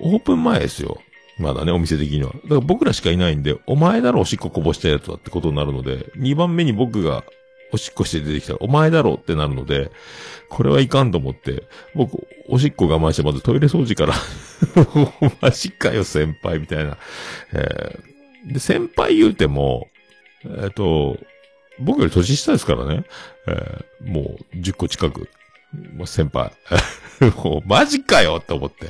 [0.00, 1.00] オープン前ですよ。
[1.38, 2.30] まだね、お店的には。
[2.30, 7.24] だから僕らしかいないんで、お前だろおしっここぼしたやつはってことになるので、2番目に僕が
[7.72, 9.90] おしっこして出てきたら、お前だろってなるので、
[10.48, 14.14] これはいかんと思って、僕、おしっこ我慢して、まずトイレ掃除から、
[15.40, 16.96] マジかよ、先輩、みたいな。
[17.52, 19.88] えーで、先輩言うても、
[20.44, 21.18] えっ、と、
[21.80, 23.04] 僕より年下ですからね。
[23.46, 25.28] えーもう10個近く。
[25.94, 26.52] もう先輩。
[27.44, 28.86] もう、マジかよって思って。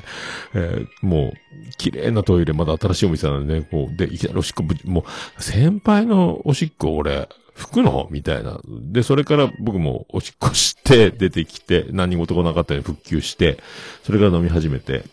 [0.55, 5.05] えーもう、綺麗なトイレ、まだ新しいお店なんでね、こう、で、いきなりおしっこぶ、も
[5.39, 8.07] う、先輩のおしっこ俺、拭くの？
[8.11, 8.61] みたいな。
[8.67, 13.59] で、それから僕もおしっこして、出てきて、何事もなかったように復旧して、
[14.05, 15.05] それから飲み始めて、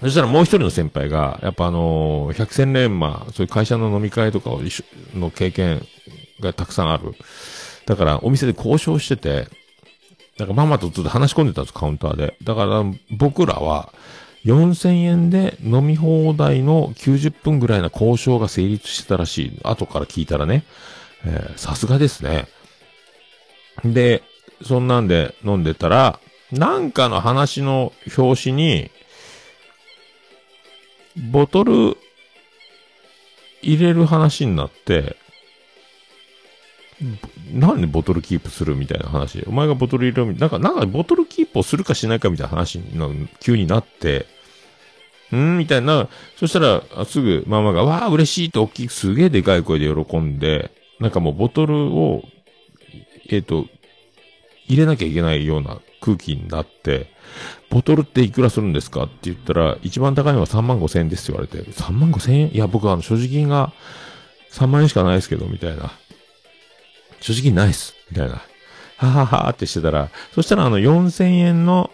[0.00, 5.82] そしたらもう一人の先輩が、やっぱあのー百戦錬磨、そういう会社の飲み会とかを一緒の経験
[6.40, 7.14] がたくさんある。
[7.84, 9.48] だからお店で交渉してて、
[10.38, 12.36] なんかママとずっと話し込んでたんです、カウンターで。
[12.44, 13.92] だから僕らは、
[14.44, 19.60] 4000円で飲み放題の90分ぐらいな交渉が成立してたらしい。
[19.64, 20.64] 後から聞いたらね。
[21.24, 22.46] えさすがですね。
[23.84, 24.22] で、
[24.62, 28.90] そんなんで飲んでたら、なんかの話の表紙に、
[31.30, 31.96] ボトル
[33.60, 35.16] 入れる話になって、
[37.52, 39.44] なんでボトルキープするみたいな話？
[39.46, 44.26] お前がボトル入れるみなんか、なんかボトルキープをするかしないかみたいな話の急になって、
[45.34, 45.58] ん？
[45.58, 46.08] みたいな。
[46.36, 52.22] そしたら、すぐママが、わあ、嬉しいと大きく、すげえでかい声で喜んで、なんかもうボトルを、
[53.28, 53.66] えっ、と、
[54.66, 57.10] 入れなきゃいけないような空気になって、
[57.70, 62.54] ボトルっていくらするんですかって言ったら、一番高いのは3万5千円ですって言われて、3万5千円？
[62.54, 63.72] いや、僕はあの、所持金が
[64.50, 65.92] 3万円しかないですけど、みたいな。
[67.20, 67.94] 所持金ないっす。
[68.10, 68.42] みたいな。
[68.96, 71.90] はははってしてたら、そしたらあの、4000円の、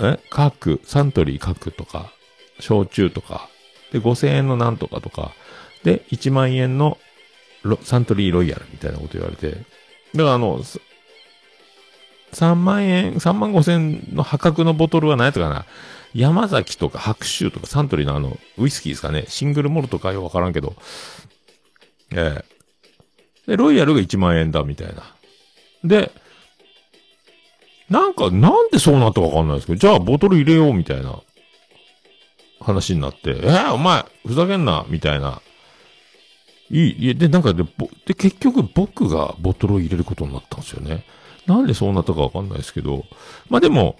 [0.00, 0.18] え？
[0.30, 2.12] 角、サントリー角とか、
[2.60, 3.48] 焼酎とか、
[3.92, 5.32] で、5000円のなんとかとか、
[5.84, 6.98] で、1万円の
[7.82, 9.64] サントリーロイヤルみたいなこと言われて、だか
[10.14, 10.62] らあの、
[12.32, 15.66] 3万円、3万5千の破格のボトルは何やったかな
[16.14, 19.24] 山崎とか白州とかサントリーのあの、ウイスキーですかね。
[19.28, 20.74] シングルモルトかよくわからんけど。
[22.14, 22.52] ええ
[23.46, 25.02] で、ロイヤルが1万円だ、みたいな。
[25.84, 26.12] で、
[27.88, 31.20] なんか、なんでそうなったかわかんないですけど、じゃあボトル入れよう、みたいな
[32.60, 35.42] 話になって、えー、お前、ふざけんな、みたいな。
[36.72, 41.04] いい、いや、で、なんかで、ぼで、結局僕がボトルを入れることになったんですよね。
[41.46, 43.04] なんでそうなったかわかんないですけど、
[43.50, 43.98] まあでも、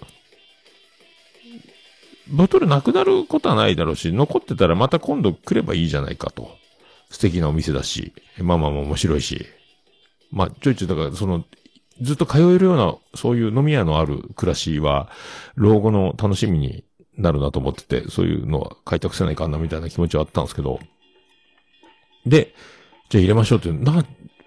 [2.28, 6.56] ボトルなくなることはないだろうし、残ってたらまた今度来ればいいじゃないかと。
[7.10, 9.46] 素敵なお店だし、まあまあまあ面白いし。
[10.30, 11.44] まあ、ちょいちょい、だから、その、
[12.00, 15.10] ずっと通えるような、そういう飲み屋のある暮らしは、
[15.56, 16.84] 老後の楽しみに
[17.18, 20.80] なるなと思ってて、そういうのは開拓せないかんなみたいな気持ちはあったんですけど。
[22.26, 22.54] で、
[23.08, 24.04] じゃあ入れましょうって、な、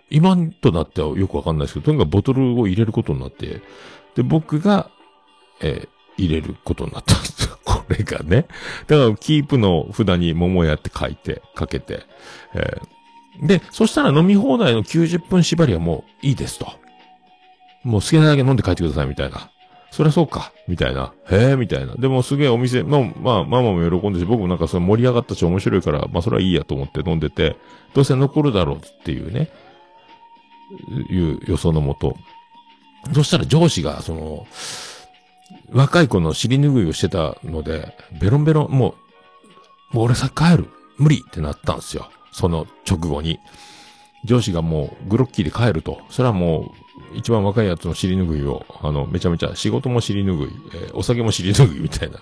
[0.10, 3.62] 今となってはよくわかんないですけど、とにかくボトルを入れることになって、
[4.16, 4.90] で、僕が、
[5.62, 7.60] えー入れることになったんですよ。
[7.66, 8.48] これがね。
[8.88, 12.04] だから、キープの札に桃屋って書いて、かけて。
[12.54, 12.96] えー
[13.46, 16.68] で、そしたら飲み放題の90分縛りはもういいですと。
[17.84, 19.50] もう好きなだけ飲んで帰ってくださいみたいな。
[19.96, 21.14] そりゃそうか、みたいな。
[21.32, 21.96] へえ、みたいな。
[21.96, 27.56] でもすげえお店、まあ、まあ、ママも喜んでし、僕もなんかそれ盛り上がったし面白いから、まあそれはいいやと思って飲んでて、
[27.94, 29.50] どうせ残るだろうっていうね、
[31.10, 32.18] いう予想のもと。
[33.14, 34.46] そしたら上司が、その、
[35.72, 38.96] 若い子の尻拭いをしてたので、ベロンベロン、も
[39.94, 40.70] う、もう俺先帰る。
[40.98, 42.10] 無理ってなったんですよ。
[42.34, 43.40] その直後に。
[44.26, 46.02] 上司がもうグロッキーで帰ると。
[46.10, 52.20] それはもう、一番若いやつの尻拭いを、あの、めちゃめちゃ仕事も尻拭い、えーお酒も尻拭いみたいな。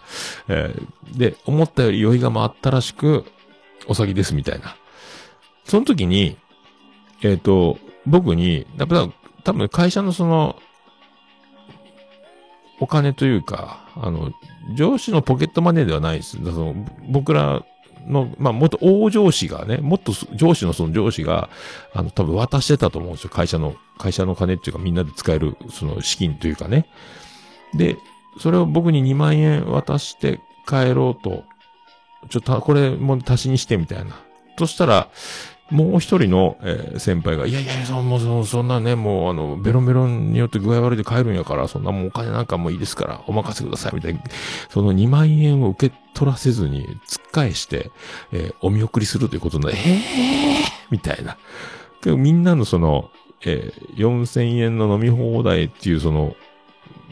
[0.48, 3.26] えーで、思ったより酔いが回ったらしく、
[3.88, 4.76] お酒ですみたいな。
[5.66, 6.38] その時に、
[7.22, 9.10] えっ、と、僕に、やっぱ
[9.44, 10.58] 多分会社のその、
[12.80, 14.32] お金というか、あの、
[14.76, 16.38] 上司のポケットマネーではないです。
[16.38, 16.76] その
[17.10, 17.64] 僕ら
[18.08, 21.50] の、まあ、もっと大上司がね、もっと上司のその上司が、
[21.94, 23.30] あの、多分渡してたと思うんですよ。
[23.30, 26.88] 会社の、会社の金っていうかみんなで使える、その資金というかね。
[27.74, 27.98] で、
[28.40, 31.44] それを僕に2万円渡して帰ろうと、
[32.30, 34.16] ちょっと、これも足しにしてみたいな。
[34.56, 35.10] としたら、
[35.72, 44.20] もう一人の、えー先輩が、いやいや、そもうそんなね、もうあの、ベロンベロンによって具合悪いで帰るんやから、そんなもうお金なんかもいいですから、お任せください、みたいな。
[44.70, 47.92] その2万円を受け取らせずに、突っ返して、
[48.32, 50.04] えーお見送りするということになる、えー？
[50.92, 51.38] みたいな。
[52.02, 53.10] けどみんなのその、
[53.46, 56.36] えー4000円の飲み放題っていうその、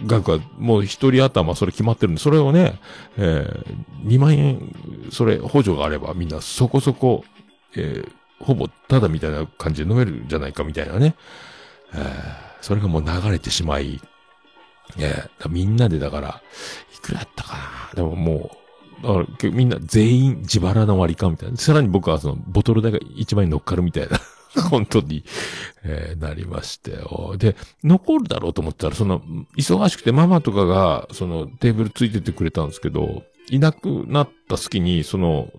[0.06, 2.80] 額はもう一人頭それ決まってるんで、それをね、
[3.18, 4.76] えー、2万円、
[5.12, 7.24] それ補助があればみんなそこそこ、
[7.76, 8.12] えー
[8.44, 11.16] ほぼただみたいな感じで飲めるんじゃないかみたいなね。
[11.94, 14.00] えーそれがもう流れてしまい、
[15.00, 16.42] えーみんなでだから、
[16.96, 17.58] いくらやったか
[17.90, 18.52] なでもも
[19.04, 21.58] う、だからみんな全員自腹の割り勘みたいな。
[21.58, 24.20] さらに僕はそのボトル代が一番に乗っかるみたいな。
[24.70, 25.24] 本当に、
[25.84, 27.36] えーなりましてよ。
[27.38, 29.22] で、残るだろうと思ったら、その、
[29.58, 35.50] 忙しくてママとかが、その、テーブルついててくれたんですけど、いなくなった隙に、その、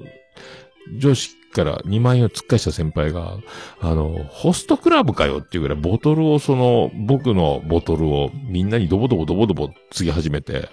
[0.98, 3.36] 上司から2万円を突っ返した先輩が、
[3.80, 10.68] あの、ホストクラブかよっていうぐらいボトルをその、僕のボトルをみんなにドボドボドボドボ継ぎ始めて、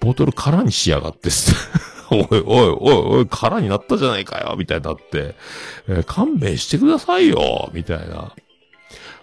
[0.00, 1.54] ボトル空にしやがってす。
[2.10, 5.34] おいおいおいおい、空になったじゃないかよみたいになって、
[5.88, 8.34] えー勘弁してくださいよみたいな。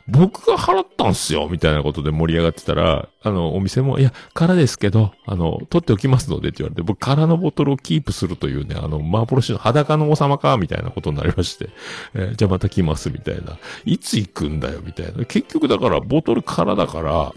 [0.08, 11.70] 僕が払ったんすよみたいなことで盛り上がってたら、あの、お店も、いや、空ですけど、あの、取っておきますのでって言われて、僕空のボトルをキープするというね、あの、幻の裸の王様か、みたいなことになりまして、
[12.14, 13.58] えーじゃあまた来ます、みたいな。
[13.86, 15.26] いつ行くんだよ、みたいな。
[15.26, 17.34] 結局だから、ボトル空だから、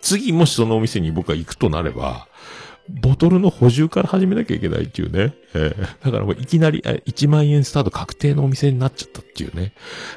[0.00, 2.26] 次もしそのお店に僕が行くとなれば、
[3.02, 5.34] ボトルの補充から始めなきゃいけないっていうね。
[5.54, 9.72] えーだからもういきなり、え1万円スタート確定のお店になっちゃったっていうね。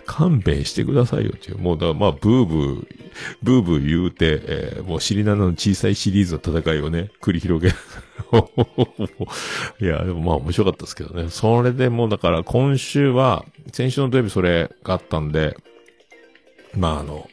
[0.06, 1.58] 勘弁してくださいよっていう。
[1.58, 2.88] もうだからまあ、ブーブー、
[3.42, 7.74] ブーブー言うて、えーもう尻なの小さいシリーズの戦いをね、繰り広げ。
[9.80, 11.30] いや、でもまあ面白かったですけどね。
[11.30, 15.56] それでもうだから今週は、先週の土曜日それがあったんで、
[16.76, 17.30] まああの、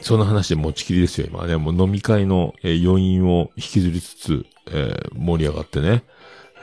[0.00, 1.56] その話で持ちきりですよ、今ね。
[1.56, 6.04] もう飲み会の、えー余韻を引きずりつつ、えー盛り上がってね。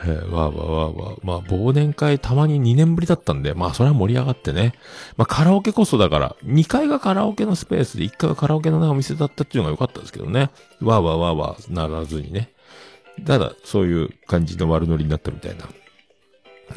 [0.03, 1.19] えーわーわーわーわー。
[1.23, 4.73] まあ、忘年会たまに2年ぶりだったんで、まあ、それは盛り上がってね。
[5.17, 10.49] まあ、カラオケこそだから、2階がカラオケのスペースで、1階はカラオケのないお店だったっていうのが良かったですけどね。
[10.81, 12.51] わーわーわーわーならずにね。
[13.25, 15.69] ただ、そういう感じの悪ノリになったみたいな。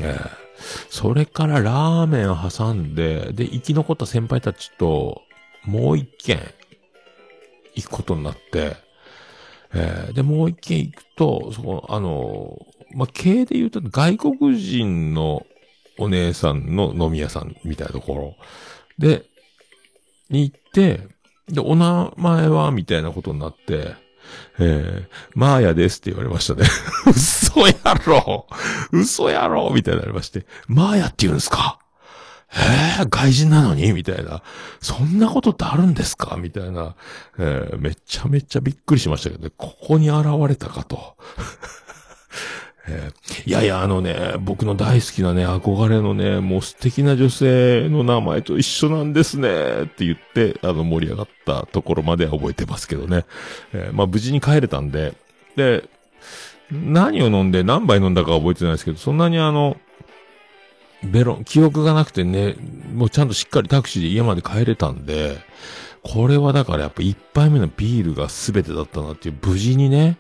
[0.01, 0.49] えー
[0.91, 5.23] それからラーメンを挟んで、で、生き残った先輩たちと、
[5.65, 6.39] もう一軒、
[7.75, 8.77] 行くことになって、
[9.75, 12.59] えーで、もう一軒行くと、そこ、あの、
[12.95, 15.47] まあ、経営で言うと外国人の
[15.99, 18.37] お姉さんの飲み屋さんみたいなところ。
[18.99, 19.25] で、
[20.31, 21.07] に行って、
[21.49, 23.95] で、お名前はみたいなことになって、
[24.59, 26.67] えー、マーヤですって言われましたね。
[27.07, 27.75] 嘘や
[28.07, 28.47] ろ。
[28.93, 29.71] 嘘やろ。
[29.75, 31.79] みたいになりまして、マーヤって言うんですか？
[32.55, 33.93] えー、外人なのに？
[33.93, 34.43] みたいな。
[34.81, 36.37] そんなことってあるんですか？
[36.39, 36.95] みたいな、
[37.39, 39.53] えーめちゃめちゃびっくりしましたけどね。
[39.57, 41.17] ここに現れたかと。
[42.89, 53.25] えーいやいや、あのね、僕の大好きなね、憧れのね、もう素敵な女性の名前と一緒なんですね、って言って、あの、盛り上がったところまでは覚えてますけどね。
[53.75, 55.15] えーまあ、無事に帰れたんで、
[55.57, 55.85] で、
[56.71, 59.77] 何を飲んで何杯飲んだか覚えてないですけど、そんなにあの、
[61.03, 62.57] ベロン、記憶がなくてね、
[62.95, 65.39] もうちゃんとしっかりタクシーで家まで帰れたんで、
[66.03, 70.19] これはだからやっぱ一杯目のビールが全てだったなっていう、無事にね、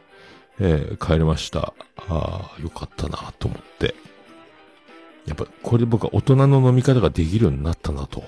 [0.60, 1.72] えー帰れました。
[2.08, 3.94] ああ、よかったなと思って。
[5.26, 8.24] やっぱ、これで僕は大人の飲み方ができるようになったなと。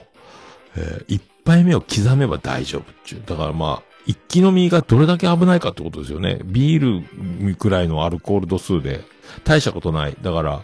[0.76, 3.22] えー一杯目を刻めば大丈夫っていう。
[3.24, 6.40] だからまあ、一気飲みがどれだけ危ないかってことですよね。
[6.44, 7.02] ビー
[7.48, 9.04] ルくらいのアルコール度数で、
[9.44, 10.16] 大したことない。
[10.20, 10.62] だから、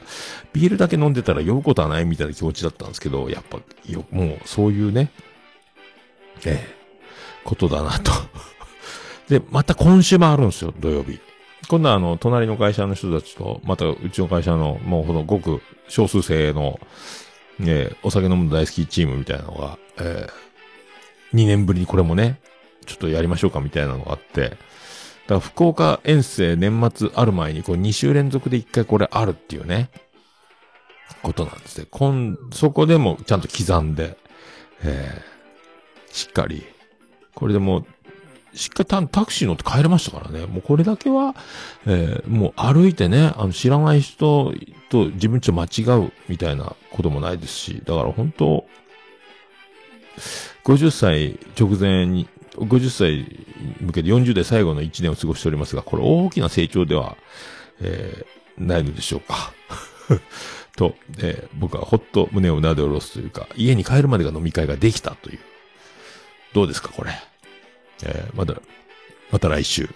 [0.53, 5.11] ビールだけ飲んでたら酔うことはないみたいな気持ちだったんですけど、やっぱ、よ、もう、そういうね、
[6.45, 6.77] ええ
[7.45, 8.13] ことだなと。
[9.29, 11.21] で、また今週もあるんですよ、土曜日。
[11.69, 16.81] 今度はあの、隣の会社の人たちと、またうちの会社の、もうこのごく少数生の、
[17.61, 20.47] えーお酒飲むの大好きチームみたいなのが、ええ
[21.35, 22.39] 2年ぶりにこれもね、
[22.87, 24.57] ちょっとやりましょうかみたいなのがあって、だか
[25.35, 29.91] ら福岡遠征年末ある前に、こう2週連続で1回これあるっていうね、
[31.23, 31.87] ことなんですね。
[31.91, 34.17] 今、そこでもちゃんと刻んで、
[34.83, 35.37] えー
[36.13, 36.65] しっかり、
[37.35, 37.87] これでもう、
[38.57, 40.47] しっかりタタクシー乗って帰れましたからね。
[40.47, 41.35] もうこれだけは、
[41.87, 44.55] えーもう歩いてね、あの知らない人
[44.89, 48.65] と自分ちと間違うみたいなこともないですし、だから本当、
[50.65, 52.27] 50歳直前に、
[52.57, 53.27] 50歳
[53.81, 57.17] 向けて40代最後の1年を過ごしておりますが、これ大きな成長では、
[57.81, 59.53] えーないのでしょうか。
[60.77, 65.39] と、えー僕はほっと胸をなで下ろすというか、家に帰るまでが飲み会ができたという。
[66.55, 67.11] どうですか、これ。
[68.03, 68.55] えーまだ、
[69.31, 69.89] また来週。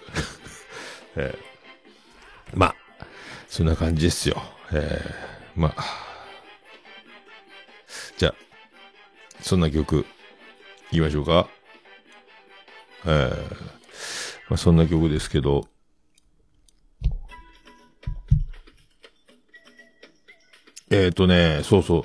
[1.17, 2.67] えーま
[2.99, 3.05] あ、
[3.47, 4.43] そんな感じですよ。
[4.71, 5.85] えーまあ。
[8.17, 8.35] じゃあ、
[9.41, 10.05] そんな曲、
[10.91, 11.49] 言いましょうか。
[13.05, 13.71] えー
[14.49, 15.67] まあ、そんな曲ですけど、
[20.91, 22.03] えっ、とね、そうそう。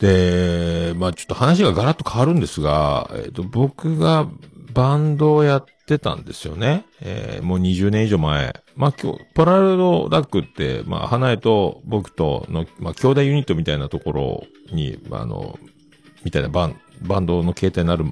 [0.00, 4.28] で、まあちょっと話がガラッと変わるんですが、えっ、と、僕が
[4.72, 6.86] バンドをやってたんですよね。
[7.00, 8.54] えーもう20年以上前。
[8.76, 15.58] まあ今日、ポラルドダックって、まあ花江と僕との、まあ兄弟ユニットみたいなところに、あの、
[16.22, 18.04] みたいなバン、バンドの形態になる、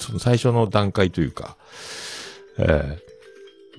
[0.00, 1.56] その最初の段階というか、
[2.58, 3.10] えー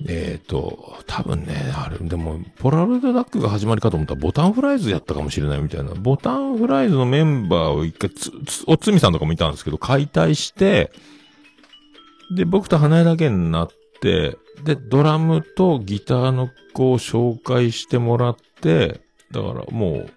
[0.08, 5.90] えっ、と、多分ね、あれ、でも、ポラロイドダックが始まりかと思ったら、ボタンフライズやったかもしれないみたいな。
[5.94, 10.90] ボタンフライズのメンバーを一回、つ、つ、おつみさんとかもいたんですけど、解体して、
[12.34, 13.68] で、僕と花江だけになっ
[14.00, 20.10] て、で、ドラムとギターの子を紹介してもらって、だからもう、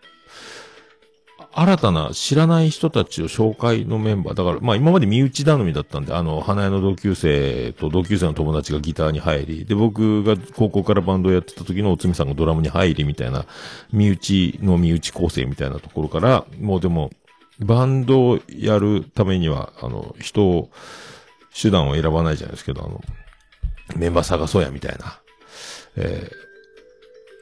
[1.58, 4.34] 新たな知らない人たちを紹介のメンバー。
[4.34, 13.46] だから、まあ今まで身内頼みだったんで、あの、花屋の同級生と同級生の友達がギターに入り、で、僕が高校からバンドをやってた時のおつみさんがドラムに入りみたいな、
[13.94, 17.12] 身内の身内構成みたいなところから、もうでも、
[17.60, 20.70] バンドをやるためには、あの、人を、
[21.58, 23.02] 手段を選ばないじゃないですけど、あの、
[23.96, 25.22] メンバー探そうや、みたいな。
[25.96, 26.45] えー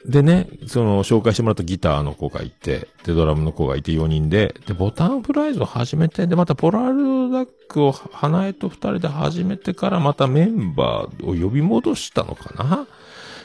[0.06, 12.86] でね、その、紹介してもらったギターの子がいて、で、ドラムの子がいて4人で、で、ボタンプライズを始めて、で、またポラルダックを花江と二人で始めてから、またメンバーを呼び戻したのかな？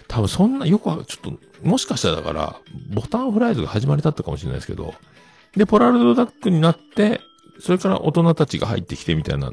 [0.09, 2.59] 多分そんな、よくは、ちょっと、もしかしたらだから、
[2.93, 4.93] ボタンフライズが始まりだったかもしれないですけど、
[5.55, 7.21] で、ポラルドダックになって、
[7.61, 9.51] それから大人たちが入ってきてみたいな。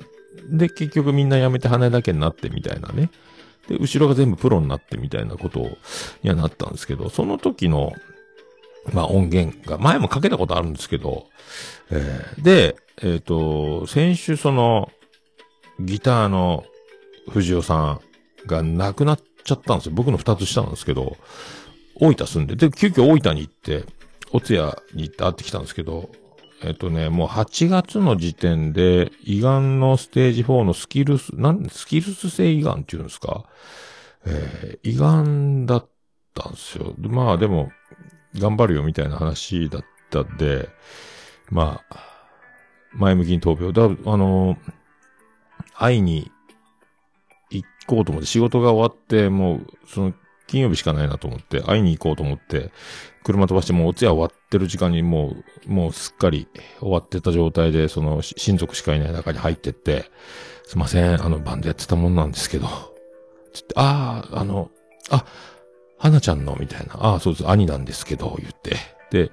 [0.50, 3.10] で、結局みんな辞めて花江だけになってみたいなね。
[3.68, 5.60] で、後ろが全部プロになってみたいなこと
[6.22, 7.92] にはなったんですけど、その時の、
[8.92, 11.26] まあ音源が、前もかけたことあるんですけど、
[11.90, 14.90] えーで、えっ、と、先週その、
[15.80, 16.64] ギターの
[17.28, 18.00] 藤尾さん
[18.46, 19.92] が亡くなっちゃったんですよ。
[19.94, 21.16] 僕の二つ下なんですけど、
[21.96, 23.84] 大分住んで、で、急遽大分に行って、
[24.32, 26.10] お通夜に行って会ってきたんですけど、
[26.62, 33.44] えっとね、もう8月の時点で、胃がんのステージ4のスキルス、なん、スキルス性胃がんっていうんですか？
[34.24, 35.88] えー、胃がんだっ
[36.34, 36.94] たんですよ。
[36.98, 37.70] まあでも、
[38.38, 40.68] 頑張るよみたいな話だったんで、
[41.50, 41.96] まあ、
[42.92, 43.72] 前向きに闘病。
[43.72, 44.56] だ、あの、
[45.74, 46.30] 会いに
[47.50, 50.14] 行こうと思って、仕事が終わって、もう、その、
[50.46, 52.70] 金曜日しかないなと思って、会いに行こうと思って、
[53.24, 55.34] 車飛ばしてもうお通夜終わってる時間にも
[55.66, 56.46] う、もうすっかり
[56.78, 60.10] 終わってた状態で、その、親族しかいない中に入ってって、
[60.64, 62.68] すいません、あの、バンドやってたもんなんですけど、
[63.52, 64.70] つって、ああ、あの、
[65.10, 65.24] あ、
[65.98, 68.76] 花ちゃんの、みたいな、ああ、そうです、兄なんですけど、言って。
[69.10, 69.32] で、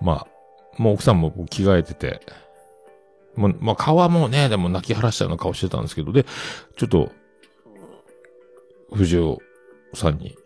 [0.00, 2.20] まあ、もう奥さんも着替えてて、
[3.36, 6.24] もう、まあ、顔はもうね、でも泣き晴らしたような顔してたんですけど、で、
[6.76, 7.12] ちょっと、
[8.92, 9.38] 藤尾
[9.94, 10.36] さんに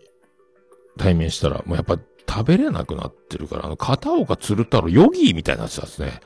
[0.98, 6.20] 対面したら、もうやっぱ食べれなくなってるから、あの、片岡鶴太郎、ヨギーみたいになってたんですね。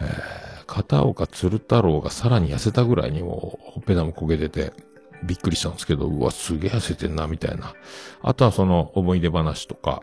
[0.00, 4.72] えー、片岡鶴太郎がさらに痩せたぐらいにもう、ほっぺたも焦げてて、
[5.24, 7.74] びっくりしたんですけど、うわ、すげえ痩せてんな、みたいな。
[8.22, 10.02] あとはその思い出話とか、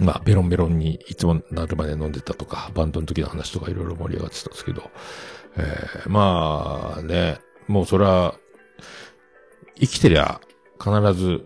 [0.00, 4.90] まあ、ベロンベロンにいつもなるまで飲んでたとか、バンドの時の話とかいろいろ盛り上がってたんですけど、
[5.56, 8.34] えー、まあね、もうそれは、
[9.80, 10.40] 生きてりゃ
[10.82, 11.44] 必ず、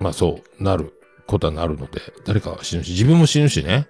[0.00, 0.92] まあそう、なる
[1.26, 3.88] ことはなるので、誰か死ぬし、自分も死ぬしね。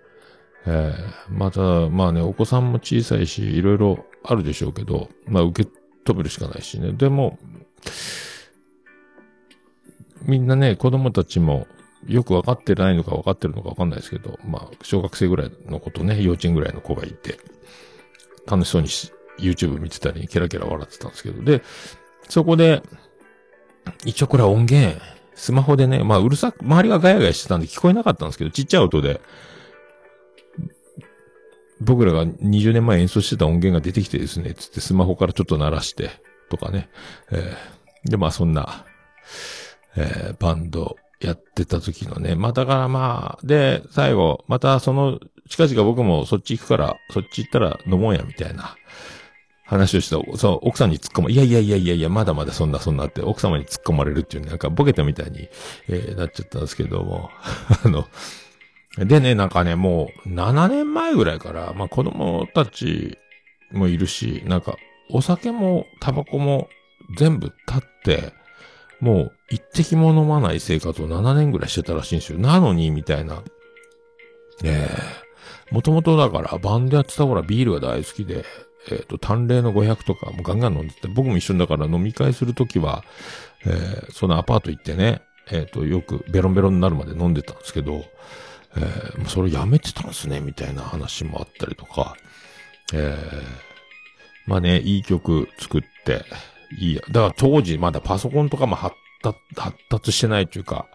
[0.67, 0.95] えー、
[1.29, 5.71] また、まあね、お子さんも小さいし、いろいろあるでしょうけど、まあ受け
[6.05, 6.93] 止めるしかないしね。
[6.93, 7.39] でも、
[10.23, 11.67] みんなね、子供たちも
[12.07, 17.39] よくわかってないのかわかってるのかわかんないですけど、まあ、小学生ぐらいの子とね、幼稚園ぐらいの子がいて、
[18.47, 21.63] 楽しそうにし YouTube 見てたり、ケラケラ笑ってたんですけど、で、
[22.29, 22.83] そこで、
[24.05, 25.01] 一応これは音源、
[25.35, 29.21] スマホでね、まあうるさく、周りがガヤガヤしてたんで聞こえなかったんですけど、ちっちゃい音で、
[31.81, 36.11] 僕らが20年前演奏してた音源が出てきてですね、つってスマホからちょっと鳴らして、
[36.49, 36.89] とかね。
[37.31, 37.75] えー
[38.05, 38.85] で、まあそんな、
[39.97, 42.35] えーバンドやってた時のね。
[42.35, 48.77] まあだからまあ、で、最後、またその、近々僕もそっち行くから、そっち行ったら飲もうや、みたいな
[49.65, 51.31] 話をした、そう、奥さんに突っ込む。
[51.31, 55.49] いやいやいやいやいや、まだまだそんなそんなって、奥様に突っ込まれるっていう、なんかボケたみたいに、
[55.89, 57.31] えーなっちゃったんですけども、
[57.85, 58.07] あの、
[58.99, 63.19] でね、なんかね、もう、7年前ぐらいから、まあ子供たち
[63.73, 64.77] もいるし、なんか、
[65.11, 66.69] お酒もタバコも
[67.17, 68.33] 全部立って、
[69.01, 72.39] もう一滴も飲まない生活を7年ぐらいしてたらしいんですよ。
[72.39, 73.43] なのに、みたいな。
[74.63, 75.25] ええ
[75.71, 78.45] もともとだから、バンドやってた頃はビールが大好きで、
[78.91, 83.05] えっ、と、淡麗の500とかもガンガン飲んでて、僕も一緒だから飲み会するときは、
[83.67, 88.05] えーそのアパート行ってね、えっ、と、よくベロンベロンになるまで飲んでたんですけど、
[88.77, 92.17] えーそれやめてたんですね、みたいな話もあったりとか、
[92.93, 93.75] えー
[94.47, 96.25] まあね、いい曲作って、
[96.79, 97.03] いいや。
[97.09, 100.87] だから当時まだパソコンとかも発達、発達してないというか、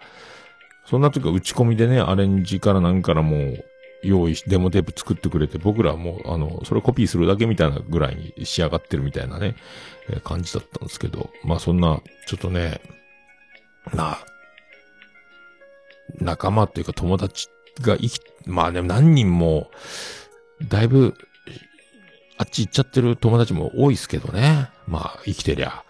[0.85, 3.65] そんな時は打ち込みでね、アレンジからなんからもう、
[4.03, 9.55] 用意し、デモテープ作ってくれて、僕らもう、あの、それコピーするだけみたいなぐらいに仕上がってるみたいなね、
[10.09, 12.81] えー感じだったんですけど、まあそんな、ちょっとね、
[13.93, 14.19] な、
[16.19, 17.47] 仲間っていうか友達
[17.81, 19.69] が生き、まあでも何人も、
[20.67, 21.13] だいぶ、
[22.37, 24.69] あっち行っちゃってる友達も多いですけどね。
[24.87, 25.83] まあ、生きてりゃ。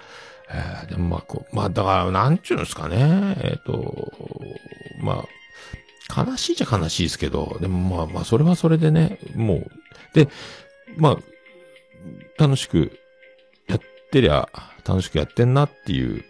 [0.51, 3.37] えーでもまあ、こう、まあ、だから、なんちゅうんですかね。
[3.43, 4.11] えっ、と、
[5.01, 5.25] まあ、
[6.15, 9.71] 悲しいじゃ悲しいですけど、でもまあまあ、それはそれでね、もう、
[10.13, 10.27] で、
[10.97, 12.99] まあ、楽しく
[13.67, 13.79] やっ
[14.11, 14.49] てりゃ、
[14.85, 16.23] 楽しくやってんなっていう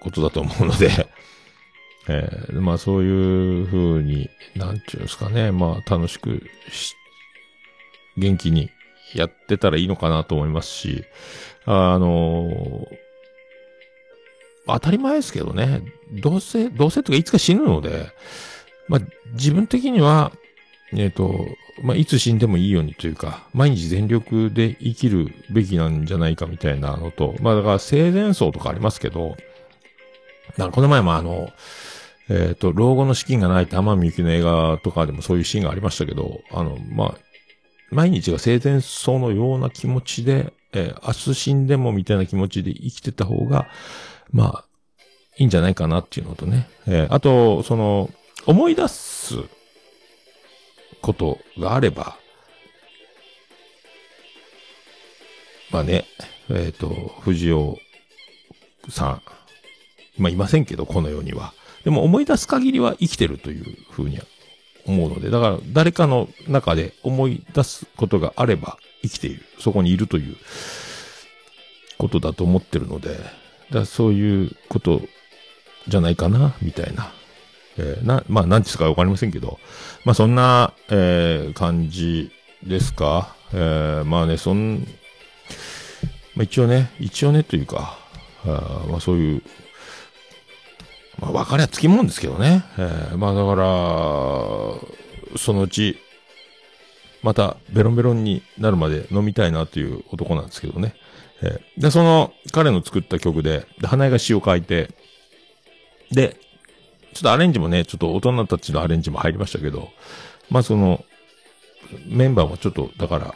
[0.00, 1.08] ことだと思うので、
[2.08, 6.94] えーまあそういう風に、なんちゅうんですかね、まあ楽しくし、
[8.16, 8.70] 元気に
[9.14, 11.04] やってたらいいのかなと思いますし、
[11.64, 12.88] あの
[14.66, 18.08] 当たり前ですけどね、どうせ、どうせとかいつか死ぬので、
[18.88, 19.00] まあ
[19.32, 20.32] 自分的には、
[20.94, 21.46] えっ、と、
[21.82, 29.36] まあいつ死んでもいいようにというか、毎日全力で生きるべきなんじゃないかみたいなのと、まあだから生前葬とかありますけど、
[30.56, 31.50] なんかこの前もあの、
[32.28, 37.14] えっ、と、老後の資金がないって天海祐希の映画とかでもそういうシーンがありましたけど、あの、まあ、
[37.90, 43.68] 毎日が生前葬のような気持ちで、えー明日死んでもみたいな気持ちで生きてた方が、
[44.30, 44.64] まあ、
[45.36, 46.68] いいんじゃないかなっていうのとね。
[46.86, 48.10] えーあと、その、
[48.46, 49.36] 思い出す
[51.00, 52.16] ことがあれば、
[55.70, 56.04] まあね、
[56.50, 56.88] えっ、と、
[57.20, 57.78] 藤尾
[58.88, 59.22] さん、
[60.18, 61.54] まあいませんけど、この世には。
[61.84, 64.24] でも思い出す限りは生きてるというふうには
[64.86, 69.44] 思うので、だから誰かの中で思い出すことがあれば生きている。
[69.58, 70.36] そこにいるという
[71.98, 73.18] ことだと思ってるので、
[73.70, 75.00] だそういうこと
[75.88, 77.12] じゃないかな、みたいな。
[77.78, 79.58] えーな、まあ、何ですかわかりませんけど、
[80.04, 82.30] まあ、そんな、えー感じ
[82.62, 83.34] ですか？
[83.52, 84.86] えーまあね、そん、
[86.34, 87.98] まあ、一応ね、一応ねというか、
[88.44, 89.42] あまあ、そういう、
[91.18, 92.64] まあ、別れはつきもんですけどね。
[92.78, 95.98] えーまあ、だから、そのうち、
[97.22, 100.94] また、ベロンベロンになるまで飲みたいなという男なんですけどね。
[101.42, 104.90] えーで、その、彼の作った曲で、で花江が詩を書いて、
[106.10, 106.36] で、
[107.14, 109.90] ちょっとアレンジもね、ちょっと大人たちのアレンジも入りましたけど、
[110.50, 111.04] まあその、
[112.06, 113.34] メンバーもちょっと、だから、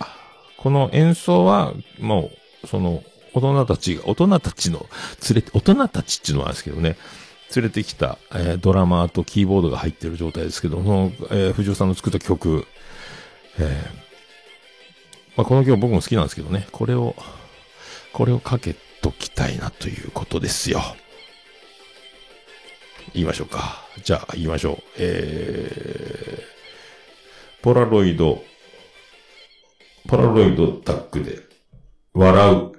[0.56, 2.30] この演奏は、も
[2.62, 3.02] う、その、
[3.34, 4.86] 大人たちが、大人たちの、
[5.28, 6.96] 連れて、大人たちっていうのはあるんですけどね、
[7.54, 12.66] 連れてきた、えードラマーとキーボードが入ってる状態ですけど、その、えー藤尾さんの作った曲、
[13.58, 14.06] えー
[15.36, 17.14] まあこの曲僕も好きなんですけどね、これを、
[18.12, 20.80] これをかけときたいなということですよ。
[23.16, 23.82] 言いましょうか。
[24.04, 24.76] じゃあ、言いましょう。
[24.98, 28.44] えー、ポラロイド、
[30.06, 31.38] ポラロイドタックで、
[32.12, 32.75] 笑う。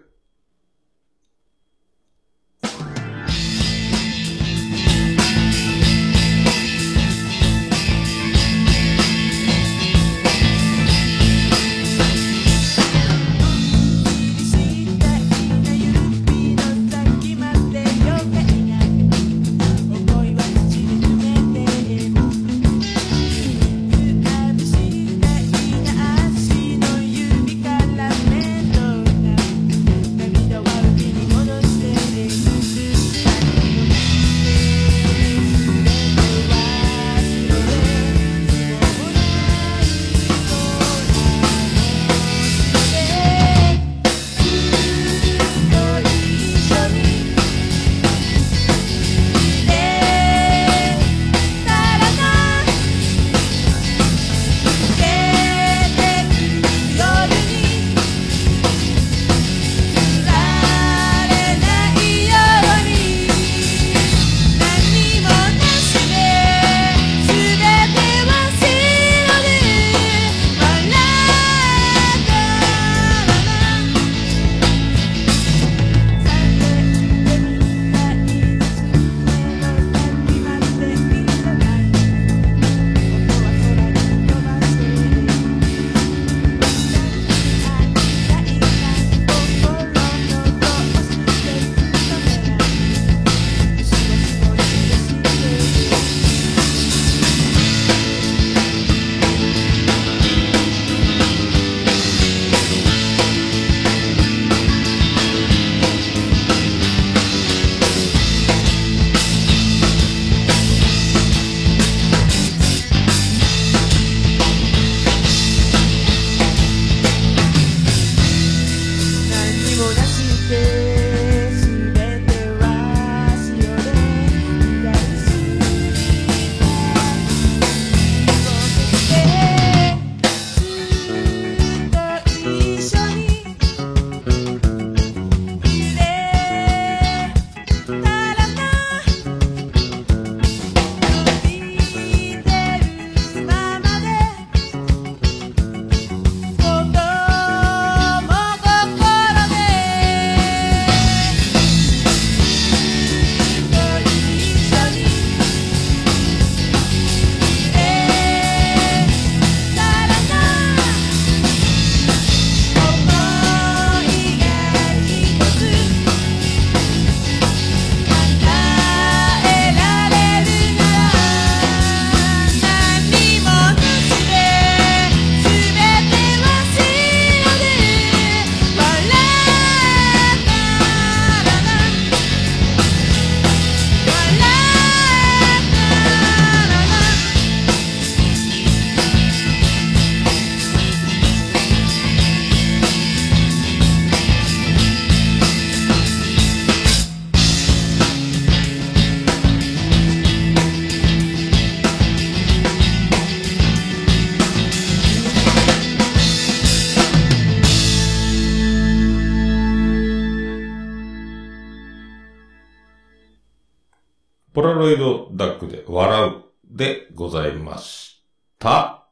[215.66, 218.22] で笑うでございまし
[218.60, 219.08] た。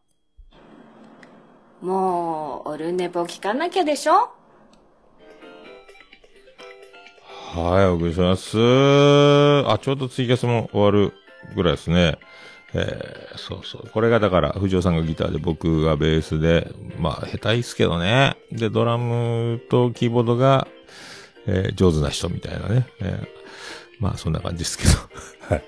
[1.82, 4.30] もう、オルネポ聞かなきゃでしょ？
[7.54, 8.58] はい、お送りします。
[8.58, 11.14] あ、ちょうどツイキャスも終わる
[11.56, 12.18] ぐらいですね。
[12.74, 13.90] えー、そうそう。
[13.94, 16.70] これがだから、藤尾さんがギターで僕がベースで、
[17.00, 18.36] まあ、下手いっすけどね。
[18.52, 20.68] で、ドラムとキーボードが、
[21.48, 22.88] えー上手な人みたいなね。
[23.00, 23.28] えー
[24.02, 24.92] まあ、そんな感じですけど。
[25.56, 25.64] はい。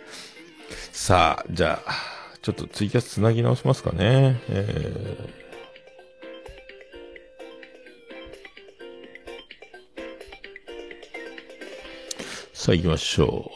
[0.99, 1.93] さあ、じゃあ、
[2.41, 4.41] ちょっとツイキャスつなぎ直しますかね。
[4.49, 5.47] えー
[12.51, 13.49] さあ行きましょ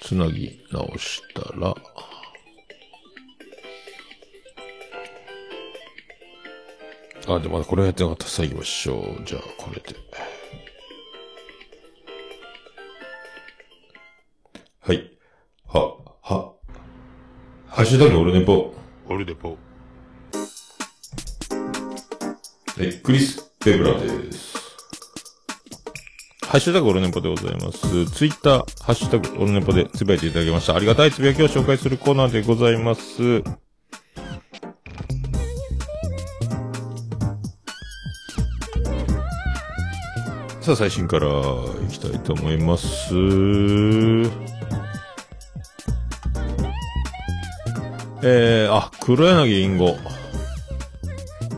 [0.00, 0.06] う。
[0.06, 1.74] つなぎ直したら、
[7.26, 8.26] あ、で、まだこれやってなかった。
[8.26, 9.24] さあ行きましょう。
[9.26, 9.96] じゃあ、これで。
[14.80, 15.15] はい。
[15.68, 16.52] は、は。
[17.66, 18.72] ハッシュタグオルネポ。
[19.08, 19.50] オルネポ。
[19.50, 19.56] は
[22.84, 24.54] い、クリス・ペブラです。
[26.46, 28.06] ハッシュタグオルネポでございます。
[28.06, 30.76] ツイッター、ハッシュタグオルネポでつぶやいていただきました。
[30.76, 33.42] ありがたいつぶやきを紹介するコーナーでございます。
[40.60, 44.45] さあ、最新から行きたいと思います。
[48.22, 49.96] えー、あ、黒柳りんご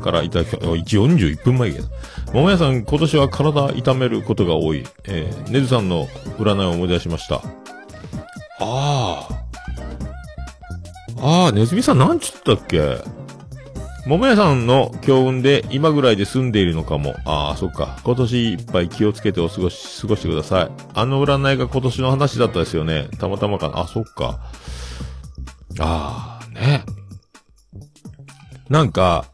[0.02, 1.88] からいただき、あ41分前やけど。
[2.32, 4.84] 桃屋さん、今年は体痛めることが多い。
[5.04, 6.06] えー、ねずさんの
[6.38, 7.36] 占いを思い出しました。
[8.61, 9.28] ああ。
[11.20, 12.98] ああ、ねずみさんなんちゅったっけ？
[14.06, 17.14] 桃屋さんの強運で今ぐらいで済んでいるのかも。
[17.24, 17.98] ああ、そっか。
[18.04, 20.70] 今年いっぱい気をつけてお過ごし、過ごしてください。
[20.94, 23.09] あの占いが今年の話だったですよね。
[23.18, 23.80] たまたまかな。
[23.80, 24.38] あ、そっか。
[25.80, 26.84] ああ、ね。
[28.68, 29.26] なんか、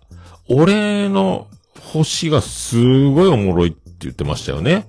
[0.49, 1.49] 俺の
[1.81, 2.77] 星がす
[3.09, 4.87] ごいおもろいって言ってましたよね。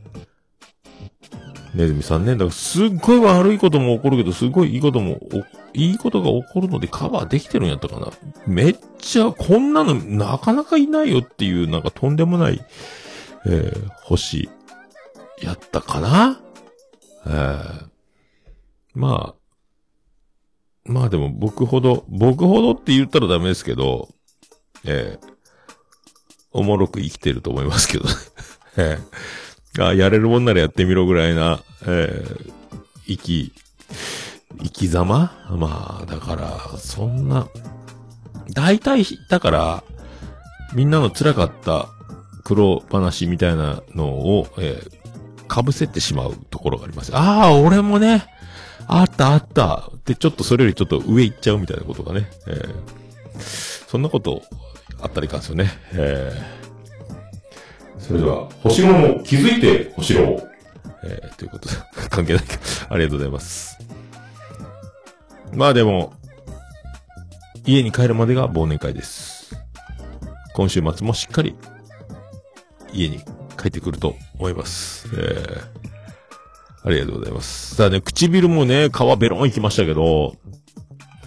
[1.73, 2.33] ねずみさんね。
[2.33, 5.19] だからすっごい悪いことも起こるけど、すっごいいいことも、
[5.73, 8.11] いいことが起こるのでカバーできてるんやったかな。
[8.47, 12.65] めっちゃ、こんなのなかなかいないよっていう、なんかとんでもない、
[13.45, 14.49] えー、星、
[15.41, 16.39] やったかな
[17.27, 17.87] えー、
[18.93, 19.44] まあ、
[20.85, 24.09] まあでも僕ほど、僕ほどって言ったらダメですけど、
[24.85, 25.27] えー、
[26.51, 28.05] おもろく生きてると思いますけど、
[28.77, 32.53] えー、あやれるもんならやってみろぐらいな、えー、
[33.07, 33.53] 生き、
[34.63, 35.31] 生き様？
[35.49, 37.47] まあ、だから、そんな、
[38.53, 39.83] 大体、だから、
[40.75, 41.89] みんなの辛かった
[42.43, 47.15] 苦労話みたいなのを、えー、被せてしまうところがあります。
[47.15, 48.27] ああ、俺もね、
[48.87, 49.89] あったあった。
[50.05, 52.29] で、ちょっとそれよりちょっと上行っちゃうみたいなことがね。
[52.47, 54.43] えー、そんなこと
[55.01, 55.71] あったりかんですよね。
[55.93, 60.47] えー、それでは、星野も気づいて星野を。
[61.03, 61.75] えー、ということで、
[62.09, 63.77] 関係ないけど、ありがとうございます。
[65.53, 66.13] まあでも、
[67.65, 69.55] 家に帰るまでが忘年会です。
[70.53, 71.55] 今週末もしっかり、
[72.93, 73.19] 家に
[73.57, 75.07] 帰ってくると思います。
[75.13, 75.94] えー、
[76.85, 77.75] ありがとうございます。
[77.75, 80.35] さあね、唇もね、皮ベロンいきましたけど、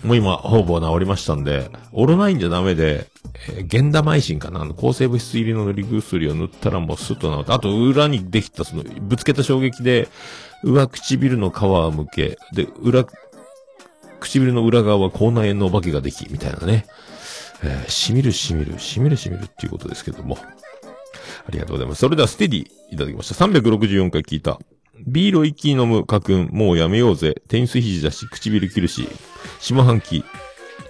[0.05, 3.09] もう今、ほぼ治りましたんで、オロナインじゃダメで、
[3.49, 4.61] えー、ゲンダマイシンかな？
[4.61, 10.09] あの、抗生物質入りの塗り薬を塗ったらもうスッと治って、あと裏にできたその、ぶつけた衝撃で、
[10.63, 13.05] 上唇の皮をむけ、で、裏、
[14.21, 16.87] 唇の裏側は口内炎のお化けができ、みたいなね。
[17.65, 20.39] えー、しみるしみる、しみるしみるっていうことですけども。
[20.41, 22.01] ありがとうございます。
[22.01, 22.61] それではステディ
[22.93, 23.45] いただきました。
[23.45, 24.61] 364回聞いた。
[25.09, 27.41] ビールを一気に飲む家君、もうやめようぜ。
[27.49, 29.09] テニス肘だし、唇切るし。
[29.59, 30.25] 下半期、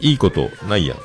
[0.01, 0.99] いいことないやん。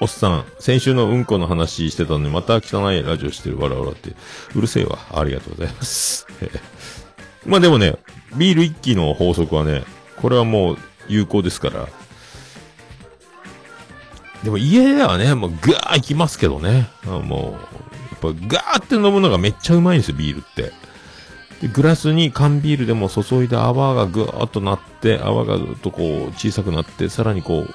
[0.00, 4.12] おっさん、先週のうんこの話してたのに、また汚いラジオしてるわらわらって。
[4.54, 4.98] うるせえわ。
[5.12, 6.26] ありがとうございます。
[7.44, 7.96] まあでもね、
[8.36, 9.82] ビール一気の法則はね、
[10.22, 11.88] これはもう有効ですから。
[14.44, 16.88] でも家ではね、もうガーいきますけどね。
[17.04, 17.58] も
[18.22, 20.72] う、やっぱガーって飲むのがめっちゃうまいんですよ、ビールって。
[21.66, 27.74] グラスに缶ビールでも注いで泡がぐーっとなって、泡がずっとこう小さくなって、さらにこう、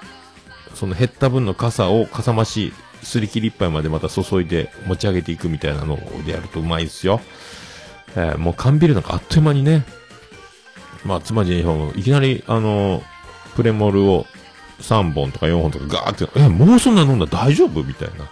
[0.78, 7.20] その減った分の傘をかさ増し、すり切り一杯までまた注いで持ち上げていくみたいなのでやるとうまいですよ。
[8.16, 9.84] えーもう缶ビールなんかあっという間にね、
[11.04, 13.04] まあ、つまり、いきなり、あの、
[13.56, 14.26] プレモルを
[14.80, 17.84] 3本とか4本とかガーって、え、もうそんな飲んだ大丈夫？
[17.84, 18.32] みたいな。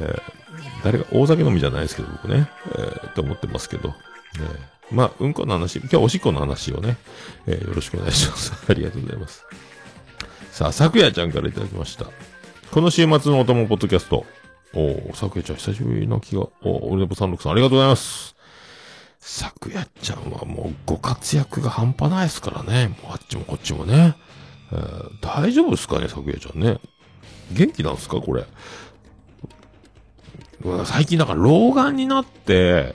[0.00, 0.22] えー
[0.84, 2.48] 誰が大酒飲みじゃないですけど、僕ね。
[2.76, 3.94] えー、と思ってますけど。
[4.40, 6.96] えまあ、うんこの話、今日はおしっこの話をね、
[7.46, 8.52] えーよろしくお願いします。
[8.68, 9.44] ありがとうございます。
[10.50, 12.06] さあ、昨夜ちゃんからいただきました。
[12.70, 14.24] この週末のお供ポッドキャスト。
[14.74, 18.34] おー、昨夜ちゃん久しぶりの気が、おー、オルネポ36さんありがとうございます。
[19.20, 22.88] 昨夜ちゃんはもうご活躍が半端ないですからね。
[23.02, 24.16] もうあっちもこっちもね。
[24.72, 26.78] えー大丈夫ですかね、昨夜ちゃんね。
[27.52, 28.44] 元気なんですかこれ。
[30.86, 32.94] 最近だから老眼になって、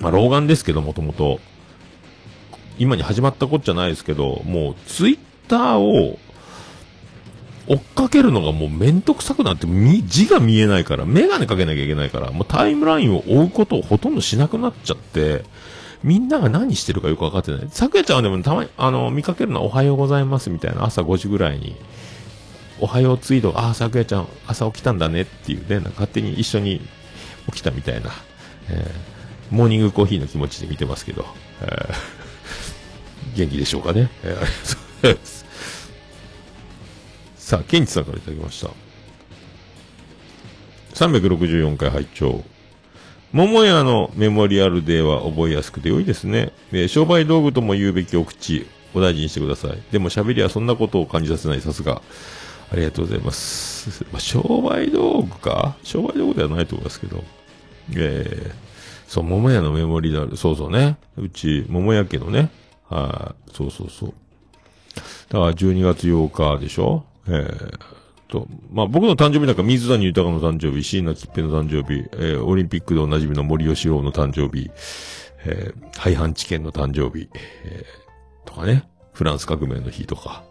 [0.00, 1.40] まあ老眼ですけど、もともと。
[2.78, 5.18] 今に始まったことじゃないですけど、もうツイッ
[5.48, 6.18] ターを
[7.68, 9.66] 追っかけるのがもうめんどくさくなって、
[10.06, 15.44] 字が見えないから、メガネかけなきゃいけないから、もうタイムラインを追うことをほとんどしなくなっちゃって、
[16.02, 17.68] みんなが何してるかよくわかってない。
[17.70, 21.76] 昨夜ちゃんはでもたまに、あの、見かけるのはおはようございますみたいな朝5時ぐらいに、
[22.80, 26.80] おはようツイート、ああ、昨夜ちゃん朝起きたんだねっていうね、勝手に一緒に
[27.46, 28.10] 起きたみたいな、
[28.70, 29.11] えー
[29.52, 31.24] モーニングコーヒーの気持ちで見てますけど、
[31.60, 31.94] えー
[33.36, 34.10] 元気でしょうかね。
[34.24, 34.48] ありがとう
[35.00, 35.44] ございます。
[37.36, 38.68] さあ、ケンチさんからいただきました。
[40.94, 42.44] 364回拝聴
[43.32, 46.52] 桃屋のメモリアルデーは覚えやすくて良いですね。
[46.72, 49.78] えー商売道具とも言うべきお口、お大事にしてください。
[49.90, 52.02] でも喋りはそんなことを感じさせない、さすが。
[52.70, 54.04] ありがとうございます。
[54.12, 55.76] まあ、商売道具か？
[55.84, 57.22] 商売道具ではないと思いますけど。
[57.94, 58.71] えー、
[59.12, 60.96] そう、桃屋のメモリアル、そうそうね。
[61.18, 62.50] うち、桃屋家のね。
[62.88, 64.14] はい、そうそうそう。
[65.28, 67.04] だから12月8日でしょ？
[67.26, 67.78] えー、
[68.28, 74.70] と、まあ、僕の誕生日なんか水谷豊の誕生日、椎名桔平の誕生日、えー、オリンピックでおなじみの森喜朗の誕生日、
[75.44, 77.28] えー、廃藩置県の誕生日、
[77.66, 80.42] えー、とかね、フランス革命の日とか、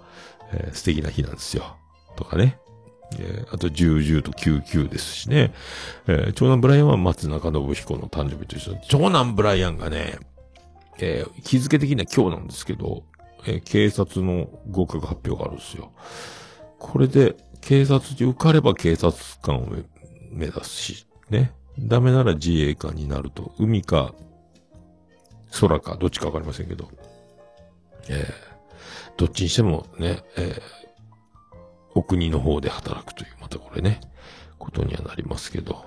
[0.54, 1.78] えー、素敵な日なんですよ。
[2.16, 2.60] とかね。
[3.20, 5.54] えー、あと、10、10と99ですしね。
[6.08, 10.20] えー、長男ブライアンは松中信彦の誕生日と一緒長男ブライアンがね、
[11.00, 13.04] えー日付的には今日なんですけど、
[13.46, 15.92] えー警察の合格発表があるんですよ。
[16.80, 19.68] これで、警察に受かれば警察官を
[20.32, 21.54] 目指すし、ね。
[21.80, 24.14] ダメなら自衛官になると、海か、
[25.60, 26.90] 空か、どっちかわかりませんけど、
[28.10, 28.52] えー
[29.18, 30.81] どっちにしてもね、えー
[31.96, 34.02] お国の方で働くという、またこれね、
[34.58, 35.86] ことにはなりますけど。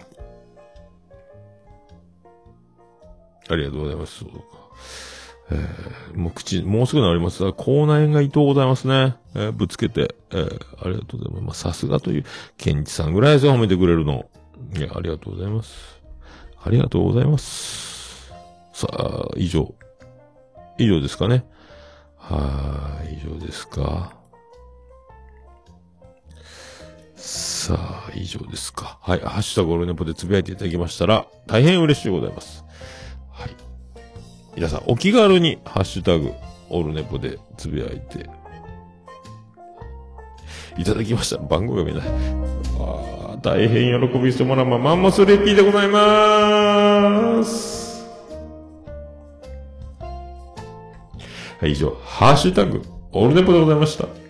[3.48, 4.20] ありがとうございます。
[4.20, 4.38] そうか
[5.50, 7.52] えーもう口、もうすぐなります。
[7.52, 9.16] 口内炎が伊藤ございますね。
[9.34, 11.60] えーぶつけて、えーありがとうございます。
[11.60, 12.24] さすがという、
[12.56, 14.26] ケンチさんぐらいですよ、褒めてくれるの。
[14.76, 16.02] いや、ありがとうございます。
[16.62, 18.32] ありがとうございます。
[18.72, 19.74] さあ、以上。
[20.78, 21.44] 以上ですかね。
[22.16, 24.14] はい、以上ですか。
[27.26, 28.98] さあ、以上ですか。
[29.00, 32.62] はい、ハッシュタグオルネポでつぶやいていただきましたら、大変嬉しいございます。
[33.32, 33.50] はい。
[34.54, 36.32] 皆さん、お気軽に、ハッシュタグ、
[36.68, 38.28] オルネポでつぶやいて、
[40.76, 41.38] いただきました。
[41.38, 42.02] 番号が見えない。
[42.78, 48.06] ああ、大変喜びしてもらうま、マンモスレッピーでございまーす。
[51.58, 54.23] はい、以上、ハッシュタグ、オルネポでございました。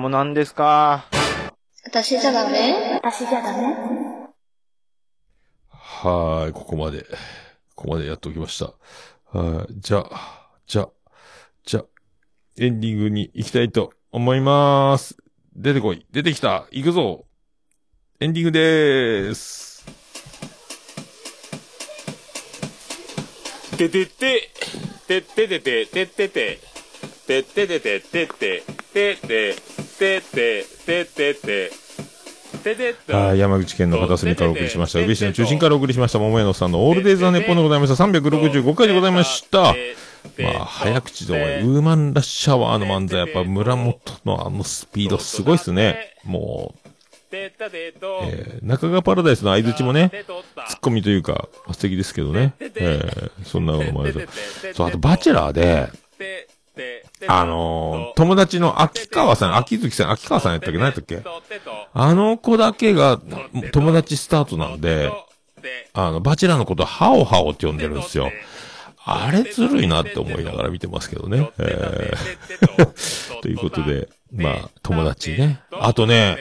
[0.00, 1.04] もう何ですか？
[1.84, 2.98] 私じゃダメ？
[3.02, 3.64] 私じゃダメ？
[5.68, 7.02] はーい、ここまで。
[7.74, 8.72] ここまでやっておきました。
[9.38, 10.88] はい、じゃあ、じゃあ、
[11.66, 11.84] じゃあ、
[12.58, 15.18] エンディングに行きたいと思います。
[15.54, 16.06] 出てこい。
[16.10, 16.66] 出てきた。
[16.70, 17.26] 行くぞ。
[18.20, 19.84] エンディングでーす。
[23.76, 24.50] ててて、
[25.06, 26.58] てててて、ててて、
[27.26, 29.56] てててて、てて、てて、て
[30.00, 30.64] て、て
[31.04, 31.70] て、てて、
[33.36, 35.00] 山口県の片隅からお送りしました。
[35.00, 36.18] 宇部市の中心からお送りしました。
[36.18, 38.02] 桃屋のさんのオールデイズ・ザ・ネッポンでございました。
[38.02, 39.74] 365回でございました。
[40.42, 46.14] まあ、早口で、ウーマンラッシャワーの漫才、やっぱ村本のあのスピードすごいっすね。
[46.24, 46.80] もう、
[47.32, 50.10] えー、中川パラダイスの相槌もね、
[50.68, 52.54] ツッコミというか、素敵ですけどね。
[52.58, 54.20] えー、そんなのもあると。
[54.74, 55.88] そう、あと、バチェラーで、
[57.28, 60.78] あのー友達の秋川さん、秋月さん、秋川さんやったっけ？
[60.78, 61.22] 何やったっけ？
[61.92, 63.20] あの子だけが
[63.72, 65.10] 友達スタートなんで、
[65.92, 68.30] あの、バチェラーのことはハオハオって呼んでるんですよ。
[69.04, 71.50] あれずるいなって思いながら見てますけどね。
[71.58, 75.60] えー、 ということで、まあ、友達ね。
[75.72, 76.36] あとね、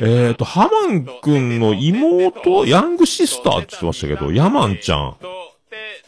[0.00, 5.16] えっ、と、ハマンくんの妹、ヤングシスターって言ってましたけど、ヤマンちゃん。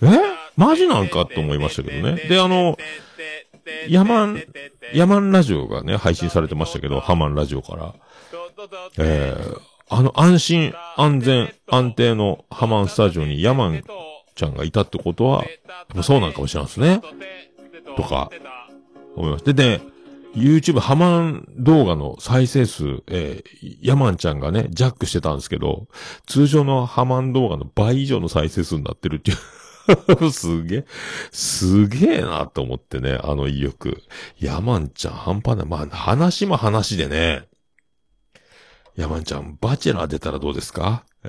[0.02, 0.08] え？
[0.56, 2.16] マジなんかと思いましたけどね。
[2.28, 2.76] で、あの、
[3.88, 4.42] ヤマン、
[4.92, 7.94] ヤマンラジオがね、配信されてましたけど、ハマンラジオから。
[8.98, 13.82] えー、あの、安心、安全、安定のハマンスタジオにヤマン
[14.34, 17.00] ちゃんがいたってことは、やっぱそうなんかもしれないですね。
[17.96, 18.30] とか、
[19.16, 19.44] 思います。
[19.44, 19.80] でね、
[20.34, 25.86] YouTube ハマン動画の再生数、えー、ヤマンちゃんがね、ジャックしてたんですけど、
[26.26, 29.36] 通常のハマン動画の倍以上の再生数になってるっていう。
[30.32, 30.84] すげえ、
[31.30, 34.02] すげえなと思ってね、あの意欲。
[34.38, 35.66] 山んちゃん半端ない。
[35.66, 37.46] まあ、話も話でね。
[38.96, 41.04] 山んちゃん、バチェラー出たらどうですか？
[41.24, 41.28] え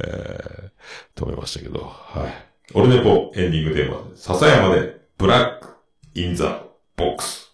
[1.16, 2.34] ー、止めましたけど、はい。
[2.74, 5.68] オルネポエンディングテーマ、笹山で、ブラック、
[6.14, 6.64] インザ、
[6.96, 7.54] ボックス。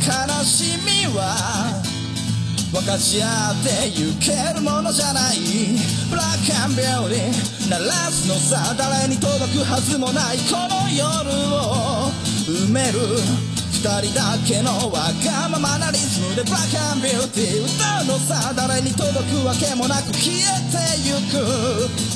[0.00, 0.08] 悲
[0.44, 1.82] しみは
[2.72, 5.36] 分かち合ってゆけるものじゃない。
[6.08, 12.10] ブラックアンビューティー鳴らすのさ誰に届くはずもないこの夜を
[12.48, 12.98] 埋める
[13.76, 16.42] 二人だけのわがままなリズムで。
[16.44, 21.44] ブラックアンビューティー歌うのさ誰に届くわけもなく消えてゆく。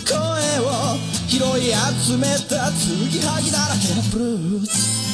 [0.08, 0.16] 声
[0.64, 0.96] を
[1.28, 5.13] 拾い集めた継ぎはぎだらけのブルース。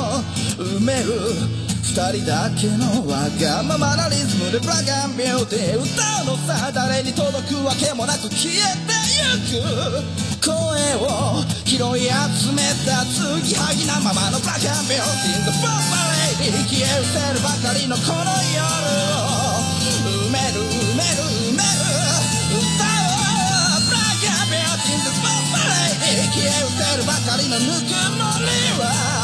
[0.57, 1.13] 埋める
[1.83, 5.87] 二人だけのわがままなリズムでブラガンビューティー歌
[6.23, 8.55] うのさ誰に届くわけもなく消え
[8.87, 10.41] てゆく。
[10.41, 16.01] 声を拾い集めた継ぎはぎなままのブラガンビューティーのボンバ
[16.41, 18.65] レイディ消え失せるばかりのこの夜
[19.13, 19.29] を
[20.25, 21.21] 埋める埋める
[21.53, 21.77] 埋める
[22.57, 24.81] 歌をブラガンビュー。
[24.81, 28.49] ティーのボンバレイディ消え失せるばかりのぬくもり
[28.81, 29.20] は。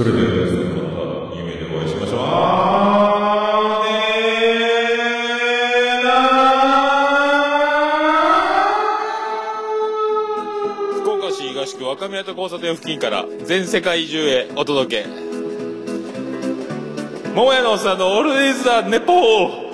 [0.00, 2.20] それでは皆さん、また夢でお会いしましょう。
[2.22, 6.02] あーねー。
[6.02, 6.08] な
[11.02, 15.08] 福岡市東区若宮と交差点付近から全世界中へお届け。
[17.34, 19.69] 桃屋のおっさんのオールディーズ・ザ・ネポー。